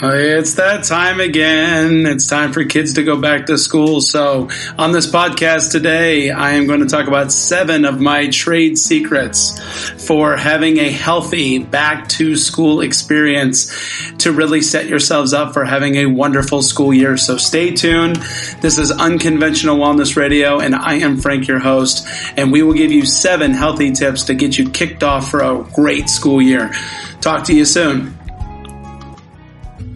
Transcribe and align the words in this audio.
Uh, 0.00 0.12
it's 0.14 0.54
that 0.54 0.84
time 0.84 1.18
again. 1.18 2.06
It's 2.06 2.28
time 2.28 2.52
for 2.52 2.64
kids 2.64 2.94
to 2.94 3.02
go 3.02 3.20
back 3.20 3.46
to 3.46 3.58
school. 3.58 4.00
So, 4.00 4.48
on 4.78 4.92
this 4.92 5.10
podcast 5.10 5.72
today, 5.72 6.30
I 6.30 6.52
am 6.52 6.68
going 6.68 6.80
to 6.80 6.86
talk 6.86 7.08
about 7.08 7.32
seven 7.32 7.84
of 7.84 8.00
my 8.00 8.28
trade 8.28 8.78
secrets 8.78 9.58
for 10.06 10.36
having 10.36 10.78
a 10.78 10.88
healthy 10.88 11.58
back 11.58 12.08
to 12.10 12.36
school 12.36 12.80
experience 12.80 13.74
to 14.18 14.30
really 14.30 14.60
set 14.60 14.86
yourselves 14.86 15.32
up 15.32 15.52
for 15.52 15.64
having 15.64 15.96
a 15.96 16.06
wonderful 16.06 16.62
school 16.62 16.94
year. 16.94 17.16
So, 17.16 17.36
stay 17.36 17.74
tuned. 17.74 18.16
This 18.60 18.78
is 18.78 18.92
Unconventional 18.92 19.78
Wellness 19.78 20.14
Radio, 20.14 20.60
and 20.60 20.76
I 20.76 20.94
am 21.00 21.16
Frank, 21.16 21.48
your 21.48 21.58
host, 21.58 22.06
and 22.36 22.52
we 22.52 22.62
will 22.62 22.74
give 22.74 22.92
you 22.92 23.04
seven 23.04 23.52
healthy 23.52 23.90
tips 23.90 24.24
to 24.24 24.34
get 24.34 24.58
you 24.58 24.70
kicked 24.70 25.02
off 25.02 25.28
for 25.28 25.40
a 25.40 25.66
great 25.74 26.08
school 26.08 26.40
year. 26.40 26.72
Talk 27.20 27.46
to 27.46 27.54
you 27.54 27.64
soon. 27.64 28.17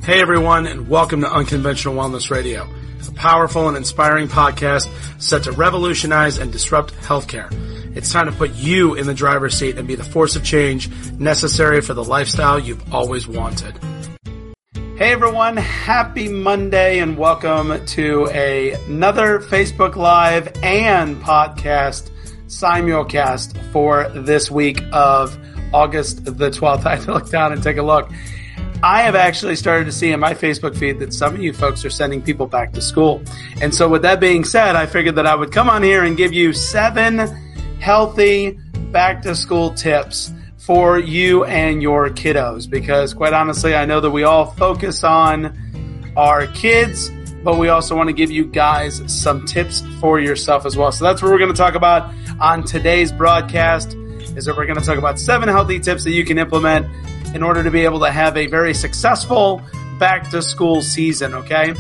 Hey 0.05 0.21
everyone, 0.21 0.67
and 0.67 0.89
welcome 0.89 1.21
to 1.21 1.33
Unconventional 1.33 1.95
Wellness 1.95 2.29
Radio, 2.29 2.69
a 3.09 3.13
powerful 3.13 3.69
and 3.69 3.77
inspiring 3.77 4.27
podcast 4.27 4.91
set 5.23 5.45
to 5.45 5.53
revolutionize 5.53 6.39
and 6.39 6.51
disrupt 6.51 6.93
healthcare. 6.95 7.49
It's 7.97 8.13
time 8.13 8.27
to 8.27 8.33
put 8.33 8.53
you 8.55 8.95
in 8.95 9.07
the 9.07 9.15
driver's 9.15 9.57
seat 9.57 9.79
and 9.79 9.87
be 9.87 9.95
the 9.95 10.03
force 10.03 10.35
of 10.35 10.43
change 10.43 10.91
necessary 11.13 11.81
for 11.83 11.95
the 11.95 12.03
lifestyle 12.03 12.59
you've 12.59 12.93
always 12.93 13.29
wanted. 13.29 13.79
Hey 14.97 15.13
everyone, 15.13 15.57
happy 15.57 16.29
Monday 16.29 16.99
and 16.99 17.17
welcome 17.17 17.87
to 17.87 18.29
a, 18.33 18.73
another 18.89 19.39
Facebook 19.39 19.95
Live 19.95 20.53
and 20.65 21.17
podcast 21.23 22.11
simulcast 22.47 23.57
for 23.71 24.09
this 24.09 24.51
week 24.51 24.83
of 24.93 25.39
August 25.73 26.25
the 26.25 26.51
12th. 26.51 26.87
I 26.87 26.97
had 26.97 27.05
to 27.05 27.15
look 27.15 27.31
down 27.31 27.53
and 27.53 27.63
take 27.63 27.77
a 27.77 27.83
look. 27.83 28.11
I 28.85 29.03
have 29.03 29.15
actually 29.15 29.55
started 29.55 29.85
to 29.85 29.93
see 29.93 30.11
in 30.11 30.19
my 30.19 30.35
Facebook 30.35 30.77
feed 30.77 30.99
that 30.99 31.13
some 31.13 31.37
of 31.37 31.41
you 31.41 31.53
folks 31.53 31.85
are 31.85 31.91
sending 31.91 32.21
people 32.21 32.49
back 32.49 32.73
to 32.73 32.81
school. 32.81 33.23
And 33.61 33.73
so 33.73 33.89
with 33.89 34.03
that 34.03 34.19
being 34.19 34.43
said, 34.43 34.75
I 34.75 34.87
figured 34.87 35.15
that 35.17 35.27
I 35.27 35.37
would 35.37 35.53
come 35.53 35.71
on 35.71 35.85
here 35.85 36.03
and 36.03 36.17
give 36.17 36.33
you 36.33 36.53
seven 36.53 37.19
healthy 37.79 38.59
back 38.91 39.23
to 39.23 39.37
school 39.37 39.73
tips 39.73 40.33
for 40.59 40.99
you 40.99 41.45
and 41.45 41.81
your 41.81 42.11
kiddos. 42.11 42.69
Because 42.69 43.15
quite 43.15 43.33
honestly, 43.33 43.77
I 43.77 43.85
know 43.85 44.01
that 44.01 44.11
we 44.11 44.25
all 44.25 44.47
focus 44.47 45.05
on 45.05 45.57
our 46.17 46.49
kids, 46.49 47.09
but 47.45 47.59
we 47.59 47.69
also 47.69 47.97
want 47.97 48.09
to 48.09 48.13
give 48.13 48.33
you 48.33 48.47
guys 48.47 49.01
some 49.07 49.47
tips 49.47 49.85
for 50.01 50.19
yourself 50.19 50.67
as 50.67 50.77
well. 50.77 50.91
So 50.91 51.05
that's 51.05 51.23
what 51.23 51.31
we're 51.31 51.39
going 51.39 51.53
to 51.53 51.57
talk 51.57 51.77
about 51.77 52.13
on 52.41 52.65
today's 52.65 53.13
broadcast 53.13 53.95
is 54.37 54.47
that 54.47 54.57
we're 54.57 54.67
going 54.67 54.79
to 54.79 54.85
talk 54.85 54.99
about 54.99 55.21
seven 55.21 55.49
healthy 55.49 55.79
tips 55.79 56.03
that 56.03 56.13
you 56.13 56.25
can 56.25 56.39
implement 56.39 56.89
in 57.35 57.43
order 57.43 57.63
to 57.63 57.71
be 57.71 57.85
able 57.85 58.01
to 58.01 58.11
have 58.11 58.37
a 58.37 58.47
very 58.47 58.75
successful 58.75 59.63
back 59.99 60.31
to 60.31 60.43
school 60.43 60.83
season, 60.83 61.35
okay? 61.35 61.75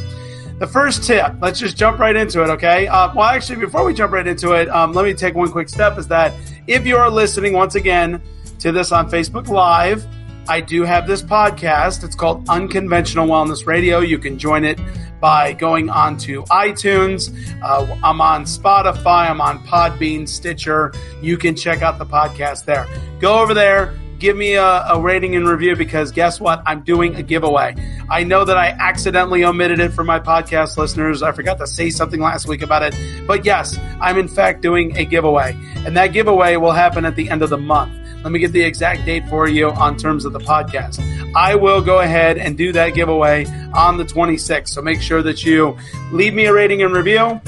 The 0.58 0.66
first 0.66 1.04
tip, 1.04 1.34
let's 1.40 1.58
just 1.58 1.76
jump 1.76 1.98
right 1.98 2.14
into 2.14 2.42
it, 2.42 2.50
okay? 2.50 2.86
Uh, 2.86 3.12
well, 3.14 3.26
actually, 3.26 3.58
before 3.58 3.84
we 3.84 3.94
jump 3.94 4.12
right 4.12 4.26
into 4.26 4.52
it, 4.52 4.68
um, 4.68 4.92
let 4.92 5.04
me 5.04 5.14
take 5.14 5.34
one 5.34 5.50
quick 5.50 5.68
step 5.68 5.98
is 5.98 6.08
that 6.08 6.32
if 6.66 6.86
you 6.86 6.96
are 6.96 7.10
listening 7.10 7.52
once 7.52 7.74
again 7.74 8.22
to 8.60 8.70
this 8.70 8.92
on 8.92 9.10
Facebook 9.10 9.48
Live, 9.48 10.06
I 10.48 10.60
do 10.60 10.82
have 10.82 11.06
this 11.06 11.22
podcast. 11.22 12.04
It's 12.04 12.14
called 12.14 12.48
Unconventional 12.48 13.26
Wellness 13.26 13.66
Radio. 13.66 14.00
You 14.00 14.18
can 14.18 14.38
join 14.38 14.64
it 14.64 14.78
by 15.20 15.52
going 15.52 15.88
on 15.88 16.16
to 16.18 16.42
iTunes. 16.44 17.32
Uh, 17.62 17.96
I'm 18.02 18.20
on 18.20 18.44
Spotify. 18.44 19.30
I'm 19.30 19.40
on 19.40 19.64
Podbean, 19.66 20.28
Stitcher. 20.28 20.92
You 21.20 21.38
can 21.38 21.54
check 21.54 21.82
out 21.82 21.98
the 21.98 22.06
podcast 22.06 22.64
there. 22.64 22.86
Go 23.20 23.40
over 23.40 23.54
there 23.54 23.94
give 24.22 24.36
me 24.36 24.54
a, 24.54 24.64
a, 24.64 25.00
rating 25.00 25.34
and 25.34 25.48
review 25.48 25.74
because 25.74 26.12
guess 26.12 26.40
what? 26.40 26.62
I'm 26.64 26.82
doing 26.82 27.16
a 27.16 27.24
giveaway. 27.24 27.74
I 28.08 28.22
know 28.22 28.44
that 28.44 28.56
I 28.56 28.68
accidentally 28.68 29.44
omitted 29.44 29.80
it 29.80 29.92
for 29.92 30.04
my 30.04 30.20
podcast 30.20 30.76
listeners. 30.76 31.24
I 31.24 31.32
forgot 31.32 31.58
to 31.58 31.66
say 31.66 31.90
something 31.90 32.20
last 32.20 32.46
week 32.46 32.62
about 32.62 32.84
it. 32.84 33.26
But 33.26 33.44
yes, 33.44 33.76
I'm 34.00 34.16
in 34.18 34.28
fact 34.28 34.60
doing 34.60 34.96
a 34.96 35.04
giveaway. 35.04 35.58
And 35.84 35.96
that 35.96 36.12
giveaway 36.12 36.54
will 36.54 36.70
happen 36.70 37.04
at 37.04 37.16
the 37.16 37.28
end 37.30 37.42
of 37.42 37.50
the 37.50 37.58
month. 37.58 37.92
Let 38.22 38.30
me 38.30 38.38
get 38.38 38.52
the 38.52 38.62
exact 38.62 39.04
date 39.04 39.28
for 39.28 39.48
you 39.48 39.70
on 39.72 39.96
terms 39.96 40.24
of 40.24 40.32
the 40.32 40.38
podcast. 40.38 41.02
I 41.34 41.56
will 41.56 41.82
go 41.82 41.98
ahead 41.98 42.38
and 42.38 42.56
do 42.56 42.70
that 42.74 42.90
giveaway 42.90 43.46
on 43.74 43.96
the 43.96 44.04
26th. 44.04 44.68
So 44.68 44.82
make 44.82 45.02
sure 45.02 45.22
that 45.22 45.44
you 45.44 45.76
leave 46.12 46.32
me 46.32 46.44
a 46.44 46.52
rating 46.52 46.80
and 46.82 46.94
review, 46.94 47.40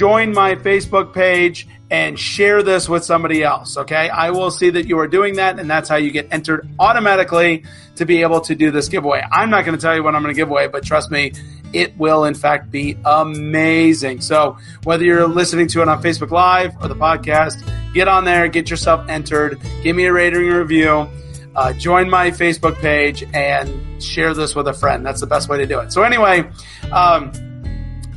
join 0.00 0.32
my 0.32 0.54
Facebook 0.54 1.12
page, 1.12 1.68
and 1.90 2.18
share 2.18 2.62
this 2.62 2.88
with 2.88 3.04
somebody 3.04 3.42
else. 3.42 3.76
Okay. 3.76 4.08
I 4.08 4.30
will 4.30 4.50
see 4.50 4.70
that 4.70 4.86
you 4.86 4.98
are 5.00 5.08
doing 5.08 5.36
that. 5.36 5.58
And 5.58 5.68
that's 5.68 5.88
how 5.88 5.96
you 5.96 6.12
get 6.12 6.28
entered 6.30 6.68
automatically 6.78 7.64
to 7.96 8.06
be 8.06 8.22
able 8.22 8.40
to 8.42 8.54
do 8.54 8.70
this 8.70 8.88
giveaway. 8.88 9.22
I'm 9.30 9.50
not 9.50 9.64
going 9.64 9.76
to 9.76 9.82
tell 9.82 9.94
you 9.94 10.02
what 10.02 10.14
I'm 10.14 10.22
going 10.22 10.34
to 10.34 10.40
give 10.40 10.48
away, 10.48 10.68
but 10.68 10.84
trust 10.84 11.10
me, 11.10 11.32
it 11.72 11.96
will 11.98 12.24
in 12.24 12.34
fact 12.34 12.70
be 12.70 12.96
amazing. 13.04 14.20
So 14.20 14.56
whether 14.84 15.04
you're 15.04 15.26
listening 15.26 15.66
to 15.68 15.82
it 15.82 15.88
on 15.88 16.02
Facebook 16.02 16.30
Live 16.30 16.72
or 16.80 16.88
the 16.88 16.94
podcast, 16.94 17.60
get 17.92 18.06
on 18.06 18.24
there, 18.24 18.48
get 18.48 18.70
yourself 18.70 19.08
entered, 19.08 19.60
give 19.82 19.96
me 19.96 20.04
a 20.04 20.12
rating 20.12 20.46
and 20.46 20.54
review. 20.54 21.08
Uh, 21.56 21.72
join 21.72 22.08
my 22.08 22.30
Facebook 22.30 22.76
page 22.76 23.24
and 23.34 24.00
share 24.00 24.32
this 24.34 24.54
with 24.54 24.68
a 24.68 24.72
friend. 24.72 25.04
That's 25.04 25.20
the 25.20 25.26
best 25.26 25.48
way 25.48 25.58
to 25.58 25.66
do 25.66 25.80
it. 25.80 25.92
So 25.92 26.04
anyway, 26.04 26.48
um, 26.92 27.32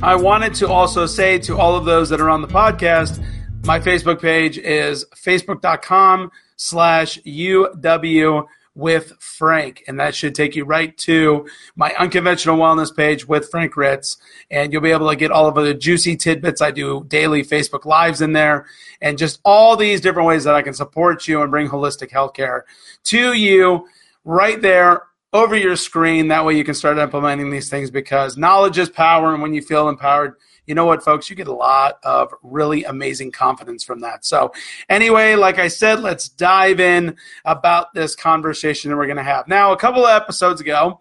I 0.02 0.16
wanted 0.16 0.54
to 0.54 0.68
also 0.68 1.06
say 1.06 1.38
to 1.40 1.56
all 1.56 1.76
of 1.76 1.84
those 1.84 2.08
that 2.10 2.20
are 2.20 2.28
on 2.28 2.42
the 2.42 2.48
podcast 2.48 3.24
my 3.66 3.80
Facebook 3.80 4.20
page 4.20 4.58
is 4.58 5.06
facebook.com 5.16 6.30
slash 6.56 7.18
UW 7.22 8.46
with 8.74 9.14
Frank. 9.18 9.84
And 9.88 9.98
that 9.98 10.14
should 10.14 10.34
take 10.34 10.54
you 10.54 10.66
right 10.66 10.94
to 10.98 11.46
my 11.74 11.94
unconventional 11.98 12.58
wellness 12.58 12.94
page 12.94 13.26
with 13.26 13.48
Frank 13.50 13.74
Ritz. 13.74 14.18
And 14.50 14.70
you'll 14.70 14.82
be 14.82 14.90
able 14.90 15.08
to 15.08 15.16
get 15.16 15.30
all 15.30 15.46
of 15.46 15.54
the 15.54 15.72
juicy 15.72 16.14
tidbits. 16.14 16.60
I 16.60 16.72
do 16.72 17.04
daily 17.08 17.42
Facebook 17.42 17.86
lives 17.86 18.20
in 18.20 18.34
there 18.34 18.66
and 19.00 19.16
just 19.16 19.40
all 19.46 19.78
these 19.78 20.02
different 20.02 20.28
ways 20.28 20.44
that 20.44 20.54
I 20.54 20.60
can 20.60 20.74
support 20.74 21.26
you 21.26 21.40
and 21.40 21.50
bring 21.50 21.68
holistic 21.68 22.10
healthcare 22.10 22.62
to 23.04 23.32
you 23.32 23.88
right 24.24 24.60
there 24.60 25.04
over 25.34 25.56
your 25.56 25.74
screen. 25.74 26.28
That 26.28 26.44
way 26.44 26.56
you 26.56 26.64
can 26.64 26.74
start 26.74 26.96
implementing 26.96 27.50
these 27.50 27.68
things 27.68 27.90
because 27.90 28.36
knowledge 28.38 28.78
is 28.78 28.88
power. 28.88 29.34
And 29.34 29.42
when 29.42 29.52
you 29.52 29.60
feel 29.60 29.88
empowered, 29.88 30.36
you 30.66 30.74
know 30.74 30.86
what, 30.86 31.02
folks, 31.02 31.28
you 31.28 31.36
get 31.36 31.48
a 31.48 31.52
lot 31.52 31.98
of 32.04 32.32
really 32.42 32.84
amazing 32.84 33.32
confidence 33.32 33.84
from 33.84 34.00
that. 34.00 34.24
So, 34.24 34.52
anyway, 34.88 35.34
like 35.34 35.58
I 35.58 35.68
said, 35.68 36.00
let's 36.00 36.28
dive 36.28 36.80
in 36.80 37.16
about 37.44 37.92
this 37.92 38.14
conversation 38.14 38.90
that 38.90 38.96
we're 38.96 39.06
going 39.06 39.18
to 39.18 39.22
have. 39.22 39.46
Now, 39.46 39.72
a 39.72 39.76
couple 39.76 40.06
of 40.06 40.10
episodes 40.10 40.62
ago, 40.62 41.00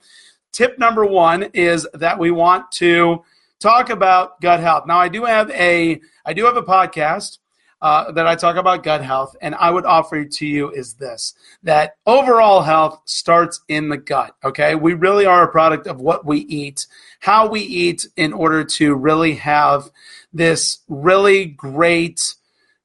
tip 0.51 0.77
number 0.79 1.05
one 1.05 1.43
is 1.53 1.87
that 1.93 2.19
we 2.19 2.31
want 2.31 2.71
to 2.73 3.23
talk 3.61 3.89
about 3.89 4.41
gut 4.41 4.59
health. 4.59 4.85
Now, 4.85 4.97
I 4.97 5.07
do 5.07 5.23
have 5.23 5.49
a 5.51 6.01
I 6.25 6.33
do 6.33 6.43
have 6.45 6.57
a 6.57 6.63
podcast 6.63 7.37
uh, 7.83 8.13
that 8.13 8.25
I 8.25 8.35
talk 8.35 8.55
about 8.55 8.81
gut 8.81 9.03
health, 9.03 9.35
and 9.41 9.53
I 9.55 9.69
would 9.69 9.83
offer 9.83 10.23
to 10.23 10.47
you 10.47 10.71
is 10.71 10.93
this 10.93 11.33
that 11.63 11.97
overall 12.05 12.61
health 12.61 13.01
starts 13.03 13.59
in 13.67 13.89
the 13.89 13.97
gut. 13.97 14.33
Okay, 14.41 14.73
we 14.73 14.93
really 14.93 15.25
are 15.25 15.43
a 15.43 15.51
product 15.51 15.85
of 15.85 15.99
what 15.99 16.25
we 16.25 16.39
eat, 16.39 16.87
how 17.19 17.49
we 17.49 17.59
eat, 17.59 18.07
in 18.15 18.31
order 18.31 18.63
to 18.63 18.95
really 18.95 19.35
have 19.35 19.91
this 20.31 20.79
really 20.87 21.45
great, 21.45 22.35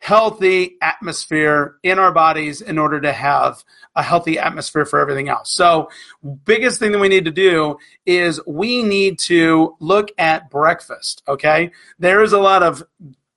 healthy 0.01 0.77
atmosphere 0.83 1.77
in 1.85 2.01
our 2.01 2.13
bodies 2.13 2.61
in 2.61 2.77
order 2.77 3.01
to 3.01 3.13
have 3.13 3.63
a 3.95 4.03
healthy 4.03 4.37
atmosphere 4.37 4.85
for 4.85 4.99
everything 4.99 5.29
else. 5.29 5.55
So, 5.55 5.91
biggest 6.45 6.81
thing 6.81 6.91
that 6.91 6.99
we 6.99 7.09
need 7.09 7.25
to 7.27 7.31
do 7.31 7.79
is 8.05 8.41
we 8.49 8.83
need 8.83 9.21
to 9.21 9.77
look 9.79 10.11
at 10.19 10.51
breakfast. 10.51 11.23
Okay, 11.29 11.71
there 12.01 12.21
is 12.25 12.33
a 12.33 12.41
lot 12.41 12.65
of 12.65 12.83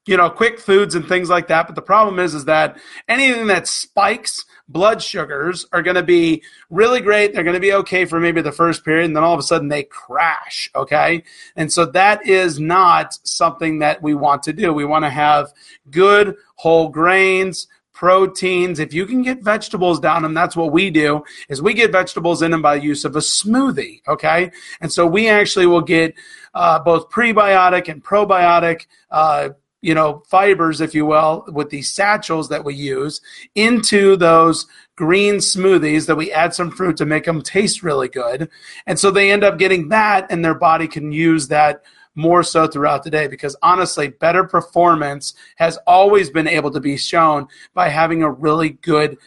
you 0.05 0.17
know, 0.17 0.29
quick 0.29 0.59
foods 0.59 0.95
and 0.95 1.07
things 1.07 1.29
like 1.29 1.47
that. 1.47 1.67
But 1.67 1.75
the 1.75 1.81
problem 1.81 2.19
is, 2.19 2.33
is 2.33 2.45
that 2.45 2.79
anything 3.07 3.47
that 3.47 3.67
spikes 3.67 4.45
blood 4.67 5.01
sugars 5.01 5.65
are 5.71 5.81
going 5.81 5.95
to 5.95 6.03
be 6.03 6.41
really 6.69 7.01
great. 7.01 7.33
They're 7.33 7.43
going 7.43 7.55
to 7.55 7.59
be 7.59 7.73
okay 7.73 8.05
for 8.05 8.19
maybe 8.19 8.41
the 8.41 8.51
first 8.51 8.83
period, 8.83 9.05
and 9.05 9.15
then 9.15 9.23
all 9.23 9.33
of 9.33 9.39
a 9.39 9.43
sudden 9.43 9.67
they 9.67 9.83
crash. 9.83 10.69
Okay, 10.75 11.23
and 11.55 11.71
so 11.71 11.85
that 11.87 12.25
is 12.25 12.59
not 12.59 13.13
something 13.23 13.79
that 13.79 14.01
we 14.01 14.13
want 14.13 14.43
to 14.43 14.53
do. 14.53 14.73
We 14.73 14.85
want 14.85 15.05
to 15.05 15.09
have 15.09 15.51
good 15.89 16.35
whole 16.55 16.89
grains, 16.89 17.67
proteins. 17.93 18.79
If 18.79 18.93
you 18.93 19.05
can 19.05 19.21
get 19.21 19.43
vegetables 19.43 19.99
down, 19.99 20.25
and 20.25 20.35
that's 20.35 20.55
what 20.55 20.71
we 20.71 20.89
do, 20.89 21.23
is 21.49 21.61
we 21.61 21.73
get 21.73 21.91
vegetables 21.91 22.41
in 22.41 22.51
them 22.51 22.61
by 22.61 22.75
use 22.75 23.05
of 23.05 23.15
a 23.15 23.19
smoothie. 23.19 24.01
Okay, 24.07 24.51
and 24.79 24.91
so 24.91 25.05
we 25.05 25.27
actually 25.27 25.67
will 25.67 25.81
get 25.81 26.15
uh, 26.53 26.79
both 26.79 27.09
prebiotic 27.09 27.87
and 27.87 28.03
probiotic. 28.03 28.87
Uh, 29.09 29.49
you 29.81 29.95
know, 29.95 30.23
fibers, 30.27 30.79
if 30.79 30.93
you 30.93 31.05
will, 31.05 31.43
with 31.47 31.69
these 31.69 31.91
satchels 31.91 32.49
that 32.49 32.63
we 32.63 32.75
use 32.75 33.19
into 33.55 34.15
those 34.15 34.67
green 34.95 35.35
smoothies 35.35 36.05
that 36.05 36.15
we 36.15 36.31
add 36.31 36.53
some 36.53 36.69
fruit 36.69 36.97
to 36.97 37.05
make 37.05 37.25
them 37.25 37.41
taste 37.41 37.81
really 37.81 38.07
good. 38.07 38.49
And 38.85 38.99
so 38.99 39.09
they 39.09 39.31
end 39.31 39.43
up 39.43 39.57
getting 39.57 39.89
that 39.89 40.27
and 40.29 40.45
their 40.45 40.53
body 40.53 40.87
can 40.87 41.11
use 41.11 41.47
that 41.47 41.83
more 42.13 42.43
so 42.43 42.67
throughout 42.67 43.03
the 43.03 43.09
day 43.09 43.27
because 43.27 43.55
honestly, 43.61 44.09
better 44.09 44.43
performance 44.43 45.33
has 45.55 45.77
always 45.87 46.29
been 46.29 46.47
able 46.47 46.71
to 46.71 46.79
be 46.79 46.97
shown 46.97 47.47
by 47.73 47.89
having 47.89 48.21
a 48.21 48.29
really 48.29 48.69
good 48.69 49.17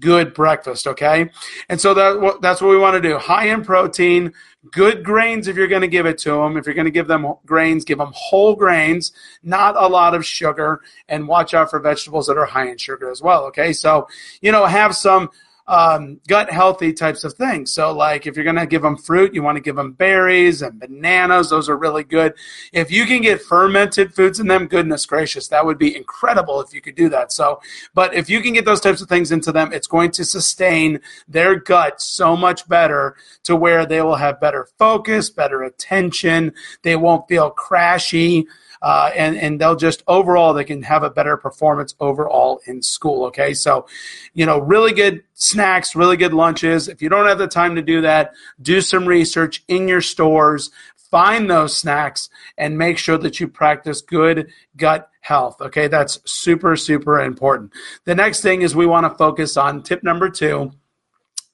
good 0.00 0.34
breakfast. 0.34 0.86
Okay. 0.86 1.30
And 1.68 1.80
so 1.80 1.94
that, 1.94 2.38
that's 2.40 2.60
what 2.60 2.70
we 2.70 2.78
want 2.78 3.00
to 3.00 3.08
do. 3.08 3.18
High 3.18 3.48
in 3.48 3.62
protein, 3.62 4.32
good 4.72 5.04
grains 5.04 5.46
if 5.46 5.56
you're 5.56 5.68
going 5.68 5.82
to 5.82 5.88
give 5.88 6.06
it 6.06 6.18
to 6.18 6.30
them. 6.30 6.56
If 6.56 6.66
you're 6.66 6.74
going 6.74 6.86
to 6.86 6.90
give 6.90 7.06
them 7.06 7.34
grains, 7.46 7.84
give 7.84 7.98
them 7.98 8.12
whole 8.14 8.56
grains, 8.56 9.12
not 9.42 9.76
a 9.76 9.86
lot 9.86 10.14
of 10.14 10.26
sugar, 10.26 10.80
and 11.08 11.28
watch 11.28 11.54
out 11.54 11.70
for 11.70 11.78
vegetables 11.78 12.26
that 12.26 12.38
are 12.38 12.46
high 12.46 12.68
in 12.68 12.78
sugar 12.78 13.10
as 13.10 13.22
well. 13.22 13.44
Okay. 13.44 13.72
So, 13.72 14.08
you 14.40 14.50
know, 14.50 14.66
have 14.66 14.96
some 14.96 15.30
um, 15.70 16.20
gut 16.26 16.50
healthy 16.50 16.92
types 16.92 17.22
of 17.22 17.34
things. 17.34 17.72
So, 17.72 17.92
like 17.92 18.26
if 18.26 18.34
you're 18.34 18.44
going 18.44 18.56
to 18.56 18.66
give 18.66 18.82
them 18.82 18.96
fruit, 18.96 19.32
you 19.32 19.42
want 19.44 19.56
to 19.56 19.62
give 19.62 19.76
them 19.76 19.92
berries 19.92 20.62
and 20.62 20.80
bananas. 20.80 21.48
Those 21.48 21.68
are 21.68 21.76
really 21.76 22.02
good. 22.02 22.34
If 22.72 22.90
you 22.90 23.06
can 23.06 23.22
get 23.22 23.40
fermented 23.40 24.12
foods 24.12 24.40
in 24.40 24.48
them, 24.48 24.66
goodness 24.66 25.06
gracious, 25.06 25.46
that 25.48 25.64
would 25.64 25.78
be 25.78 25.96
incredible 25.96 26.60
if 26.60 26.74
you 26.74 26.80
could 26.80 26.96
do 26.96 27.08
that. 27.10 27.32
So, 27.32 27.60
but 27.94 28.12
if 28.14 28.28
you 28.28 28.40
can 28.40 28.52
get 28.52 28.64
those 28.64 28.80
types 28.80 29.00
of 29.00 29.08
things 29.08 29.30
into 29.30 29.52
them, 29.52 29.72
it's 29.72 29.86
going 29.86 30.10
to 30.12 30.24
sustain 30.24 30.98
their 31.28 31.54
gut 31.54 32.02
so 32.02 32.36
much 32.36 32.68
better 32.68 33.14
to 33.44 33.54
where 33.54 33.86
they 33.86 34.02
will 34.02 34.16
have 34.16 34.40
better 34.40 34.66
focus, 34.76 35.30
better 35.30 35.62
attention. 35.62 36.52
They 36.82 36.96
won't 36.96 37.28
feel 37.28 37.52
crashy 37.52 38.44
uh, 38.82 39.10
and 39.14 39.36
and 39.36 39.60
they'll 39.60 39.76
just 39.76 40.02
overall 40.06 40.54
they 40.54 40.64
can 40.64 40.82
have 40.82 41.02
a 41.02 41.10
better 41.10 41.36
performance 41.36 41.94
overall 42.00 42.60
in 42.66 42.82
school. 42.82 43.26
Okay, 43.26 43.52
so 43.54 43.86
you 44.34 44.46
know, 44.46 44.58
really 44.58 44.92
good 44.92 45.22
snacks, 45.34 45.94
really 45.94 46.16
good 46.16 46.32
lunches. 46.32 46.88
If 46.88 47.02
you 47.02 47.08
don't 47.08 47.26
have 47.26 47.38
the 47.38 47.46
time 47.46 47.74
to 47.76 47.82
do 47.82 48.00
that, 48.02 48.32
do 48.62 48.80
some 48.80 49.06
research 49.06 49.62
in 49.68 49.88
your 49.88 50.00
stores. 50.00 50.70
Find 51.10 51.50
those 51.50 51.76
snacks 51.76 52.30
and 52.56 52.78
make 52.78 52.96
sure 52.96 53.18
that 53.18 53.40
you 53.40 53.48
practice 53.48 54.00
good 54.00 54.50
gut 54.76 55.10
health. 55.20 55.60
Okay, 55.60 55.88
that's 55.88 56.20
super, 56.24 56.76
super 56.76 57.20
important. 57.20 57.72
The 58.04 58.14
next 58.14 58.42
thing 58.42 58.62
is 58.62 58.76
we 58.76 58.86
want 58.86 59.10
to 59.10 59.18
focus 59.18 59.56
on 59.56 59.82
tip 59.82 60.02
number 60.02 60.30
two. 60.30 60.72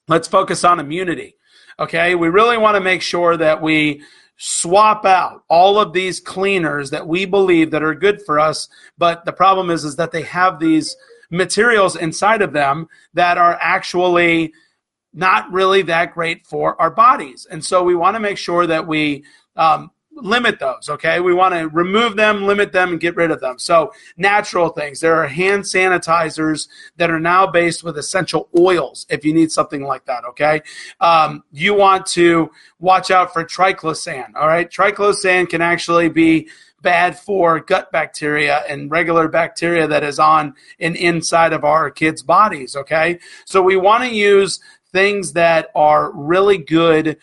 Let's 0.07 0.27
focus 0.27 0.63
on 0.63 0.79
immunity. 0.79 1.35
Okay, 1.79 2.15
we 2.15 2.29
really 2.29 2.57
want 2.57 2.75
to 2.75 2.81
make 2.81 3.01
sure 3.01 3.35
that 3.37 3.61
we 3.61 4.03
swap 4.37 5.05
out 5.05 5.43
all 5.49 5.79
of 5.79 5.93
these 5.93 6.19
cleaners 6.19 6.91
that 6.91 7.07
we 7.07 7.25
believe 7.25 7.71
that 7.71 7.83
are 7.83 7.95
good 7.95 8.21
for 8.21 8.39
us 8.39 8.69
but 8.97 9.25
the 9.25 9.33
problem 9.33 9.69
is 9.69 9.83
is 9.83 9.95
that 9.95 10.11
they 10.11 10.21
have 10.21 10.59
these 10.59 10.95
materials 11.29 11.95
inside 11.95 12.41
of 12.41 12.53
them 12.53 12.87
that 13.13 13.37
are 13.37 13.57
actually 13.59 14.53
not 15.13 15.51
really 15.51 15.81
that 15.81 16.13
great 16.13 16.45
for 16.45 16.79
our 16.79 16.91
bodies. 16.91 17.47
And 17.49 17.63
so 17.63 17.83
we 17.83 17.95
want 17.95 18.15
to 18.15 18.19
make 18.19 18.37
sure 18.37 18.67
that 18.67 18.85
we 18.85 19.23
um, 19.55 19.91
limit 20.21 20.59
those, 20.59 20.89
okay? 20.89 21.19
We 21.19 21.33
want 21.33 21.53
to 21.53 21.67
remove 21.69 22.15
them, 22.15 22.45
limit 22.45 22.71
them, 22.71 22.91
and 22.91 22.99
get 22.99 23.15
rid 23.15 23.31
of 23.31 23.39
them. 23.39 23.59
So, 23.59 23.93
natural 24.17 24.69
things. 24.69 24.99
There 24.99 25.15
are 25.15 25.27
hand 25.27 25.63
sanitizers 25.63 26.67
that 26.97 27.09
are 27.09 27.19
now 27.19 27.47
based 27.47 27.83
with 27.83 27.97
essential 27.97 28.49
oils 28.57 29.05
if 29.09 29.23
you 29.23 29.33
need 29.33 29.51
something 29.51 29.83
like 29.83 30.05
that, 30.05 30.25
okay? 30.25 30.61
Um, 30.99 31.43
you 31.51 31.73
want 31.73 32.05
to 32.07 32.51
watch 32.79 33.11
out 33.11 33.33
for 33.33 33.43
triclosan, 33.43 34.35
all 34.35 34.47
right? 34.47 34.69
Triclosan 34.69 35.49
can 35.49 35.61
actually 35.61 36.09
be 36.09 36.49
bad 36.81 37.17
for 37.17 37.59
gut 37.59 37.91
bacteria 37.91 38.63
and 38.69 38.91
regular 38.91 39.27
bacteria 39.27 39.87
that 39.87 40.03
is 40.03 40.19
on 40.19 40.53
and 40.79 40.95
inside 40.95 41.51
of 41.51 41.63
our 41.63 41.89
kids' 41.89 42.21
bodies, 42.21 42.75
okay? 42.75 43.19
So, 43.45 43.61
we 43.61 43.77
want 43.77 44.03
to 44.03 44.13
use 44.13 44.59
things 44.91 45.33
that 45.33 45.69
are 45.75 46.11
really 46.11 46.57
good 46.57 47.17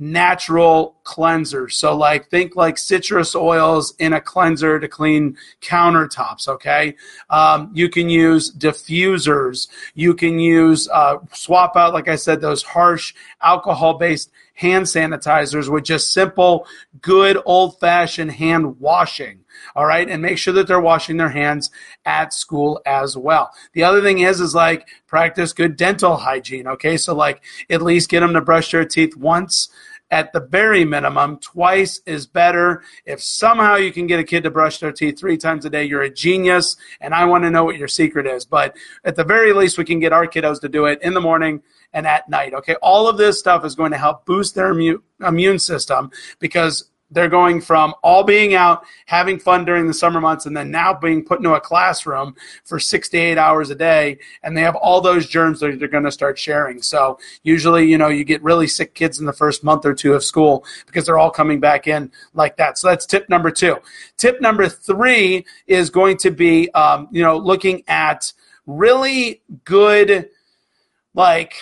natural 0.00 0.96
cleansers. 1.04 1.72
So, 1.72 1.94
like, 1.94 2.30
think 2.30 2.56
like 2.56 2.78
citrus 2.78 3.34
oils 3.34 3.94
in 3.98 4.14
a 4.14 4.20
cleanser 4.20 4.80
to 4.80 4.88
clean 4.88 5.36
countertops. 5.60 6.48
Okay, 6.48 6.96
um, 7.28 7.70
you 7.74 7.88
can 7.88 8.08
use 8.08 8.50
diffusers. 8.52 9.68
You 9.94 10.14
can 10.14 10.40
use 10.40 10.88
uh, 10.88 11.18
swap 11.32 11.76
out, 11.76 11.92
like 11.92 12.08
I 12.08 12.16
said, 12.16 12.40
those 12.40 12.62
harsh 12.62 13.14
alcohol-based 13.42 14.30
hand 14.54 14.86
sanitizers 14.86 15.70
with 15.70 15.84
just 15.84 16.12
simple, 16.12 16.66
good 17.00 17.38
old-fashioned 17.44 18.32
hand 18.32 18.80
washing. 18.80 19.40
All 19.76 19.84
right, 19.84 20.08
and 20.08 20.22
make 20.22 20.38
sure 20.38 20.54
that 20.54 20.66
they're 20.66 20.80
washing 20.80 21.18
their 21.18 21.28
hands 21.28 21.70
at 22.06 22.32
school 22.32 22.80
as 22.86 23.16
well. 23.16 23.50
The 23.74 23.82
other 23.82 24.00
thing 24.00 24.20
is, 24.20 24.40
is 24.40 24.54
like 24.54 24.88
practice 25.06 25.52
good 25.52 25.76
dental 25.76 26.16
hygiene. 26.16 26.66
Okay, 26.66 26.96
so 26.96 27.14
like 27.14 27.42
at 27.68 27.82
least 27.82 28.08
get 28.08 28.20
them 28.20 28.32
to 28.32 28.40
brush 28.40 28.70
their 28.70 28.86
teeth 28.86 29.16
once 29.16 29.68
at 30.10 30.32
the 30.32 30.40
very 30.40 30.84
minimum, 30.84 31.38
twice 31.38 32.00
is 32.04 32.26
better. 32.26 32.82
If 33.04 33.22
somehow 33.22 33.76
you 33.76 33.92
can 33.92 34.06
get 34.06 34.18
a 34.20 34.24
kid 34.24 34.42
to 34.42 34.50
brush 34.50 34.78
their 34.78 34.92
teeth 34.92 35.18
three 35.18 35.36
times 35.36 35.64
a 35.64 35.70
day, 35.70 35.84
you're 35.84 36.02
a 36.02 36.10
genius, 36.10 36.76
and 37.00 37.14
I 37.14 37.24
want 37.24 37.44
to 37.44 37.50
know 37.50 37.64
what 37.64 37.76
your 37.76 37.88
secret 37.88 38.26
is. 38.26 38.44
But 38.44 38.76
at 39.04 39.16
the 39.16 39.24
very 39.24 39.52
least, 39.52 39.78
we 39.78 39.84
can 39.84 40.00
get 40.00 40.12
our 40.12 40.26
kiddos 40.26 40.60
to 40.62 40.68
do 40.68 40.86
it 40.86 41.00
in 41.02 41.14
the 41.14 41.20
morning 41.20 41.62
and 41.92 42.06
at 42.06 42.28
night. 42.28 42.54
Okay, 42.54 42.74
all 42.82 43.08
of 43.08 43.18
this 43.18 43.38
stuff 43.38 43.64
is 43.64 43.74
going 43.74 43.92
to 43.92 43.98
help 43.98 44.24
boost 44.24 44.54
their 44.54 44.70
immune 44.70 45.58
system 45.58 46.10
because 46.38 46.89
they're 47.10 47.28
going 47.28 47.60
from 47.60 47.94
all 48.02 48.22
being 48.22 48.54
out, 48.54 48.84
having 49.06 49.38
fun 49.38 49.64
during 49.64 49.86
the 49.86 49.94
summer 49.94 50.20
months, 50.20 50.46
and 50.46 50.56
then 50.56 50.70
now 50.70 50.94
being 50.94 51.24
put 51.24 51.38
into 51.38 51.54
a 51.54 51.60
classroom 51.60 52.34
for 52.64 52.78
six 52.78 53.08
to 53.10 53.18
eight 53.18 53.38
hours 53.38 53.70
a 53.70 53.74
day, 53.74 54.18
and 54.42 54.56
they 54.56 54.62
have 54.62 54.76
all 54.76 55.00
those 55.00 55.26
germs 55.26 55.60
that 55.60 55.78
they're 55.78 55.88
going 55.88 56.04
to 56.04 56.12
start 56.12 56.38
sharing. 56.38 56.82
So 56.82 57.18
usually, 57.42 57.86
you 57.90 57.98
know, 57.98 58.08
you 58.08 58.24
get 58.24 58.42
really 58.42 58.66
sick 58.66 58.94
kids 58.94 59.18
in 59.18 59.26
the 59.26 59.32
first 59.32 59.64
month 59.64 59.84
or 59.84 59.94
two 59.94 60.14
of 60.14 60.24
school 60.24 60.64
because 60.86 61.06
they're 61.06 61.18
all 61.18 61.30
coming 61.30 61.60
back 61.60 61.86
in 61.86 62.10
like 62.34 62.56
that. 62.56 62.78
So 62.78 62.88
that's 62.88 63.06
tip 63.06 63.28
number 63.28 63.50
two. 63.50 63.76
Tip 64.16 64.40
number 64.40 64.68
three 64.68 65.44
is 65.66 65.90
going 65.90 66.16
to 66.18 66.30
be, 66.30 66.70
um, 66.72 67.08
you 67.10 67.22
know, 67.22 67.36
looking 67.36 67.82
at 67.88 68.32
really 68.66 69.42
good, 69.64 70.28
like 71.14 71.54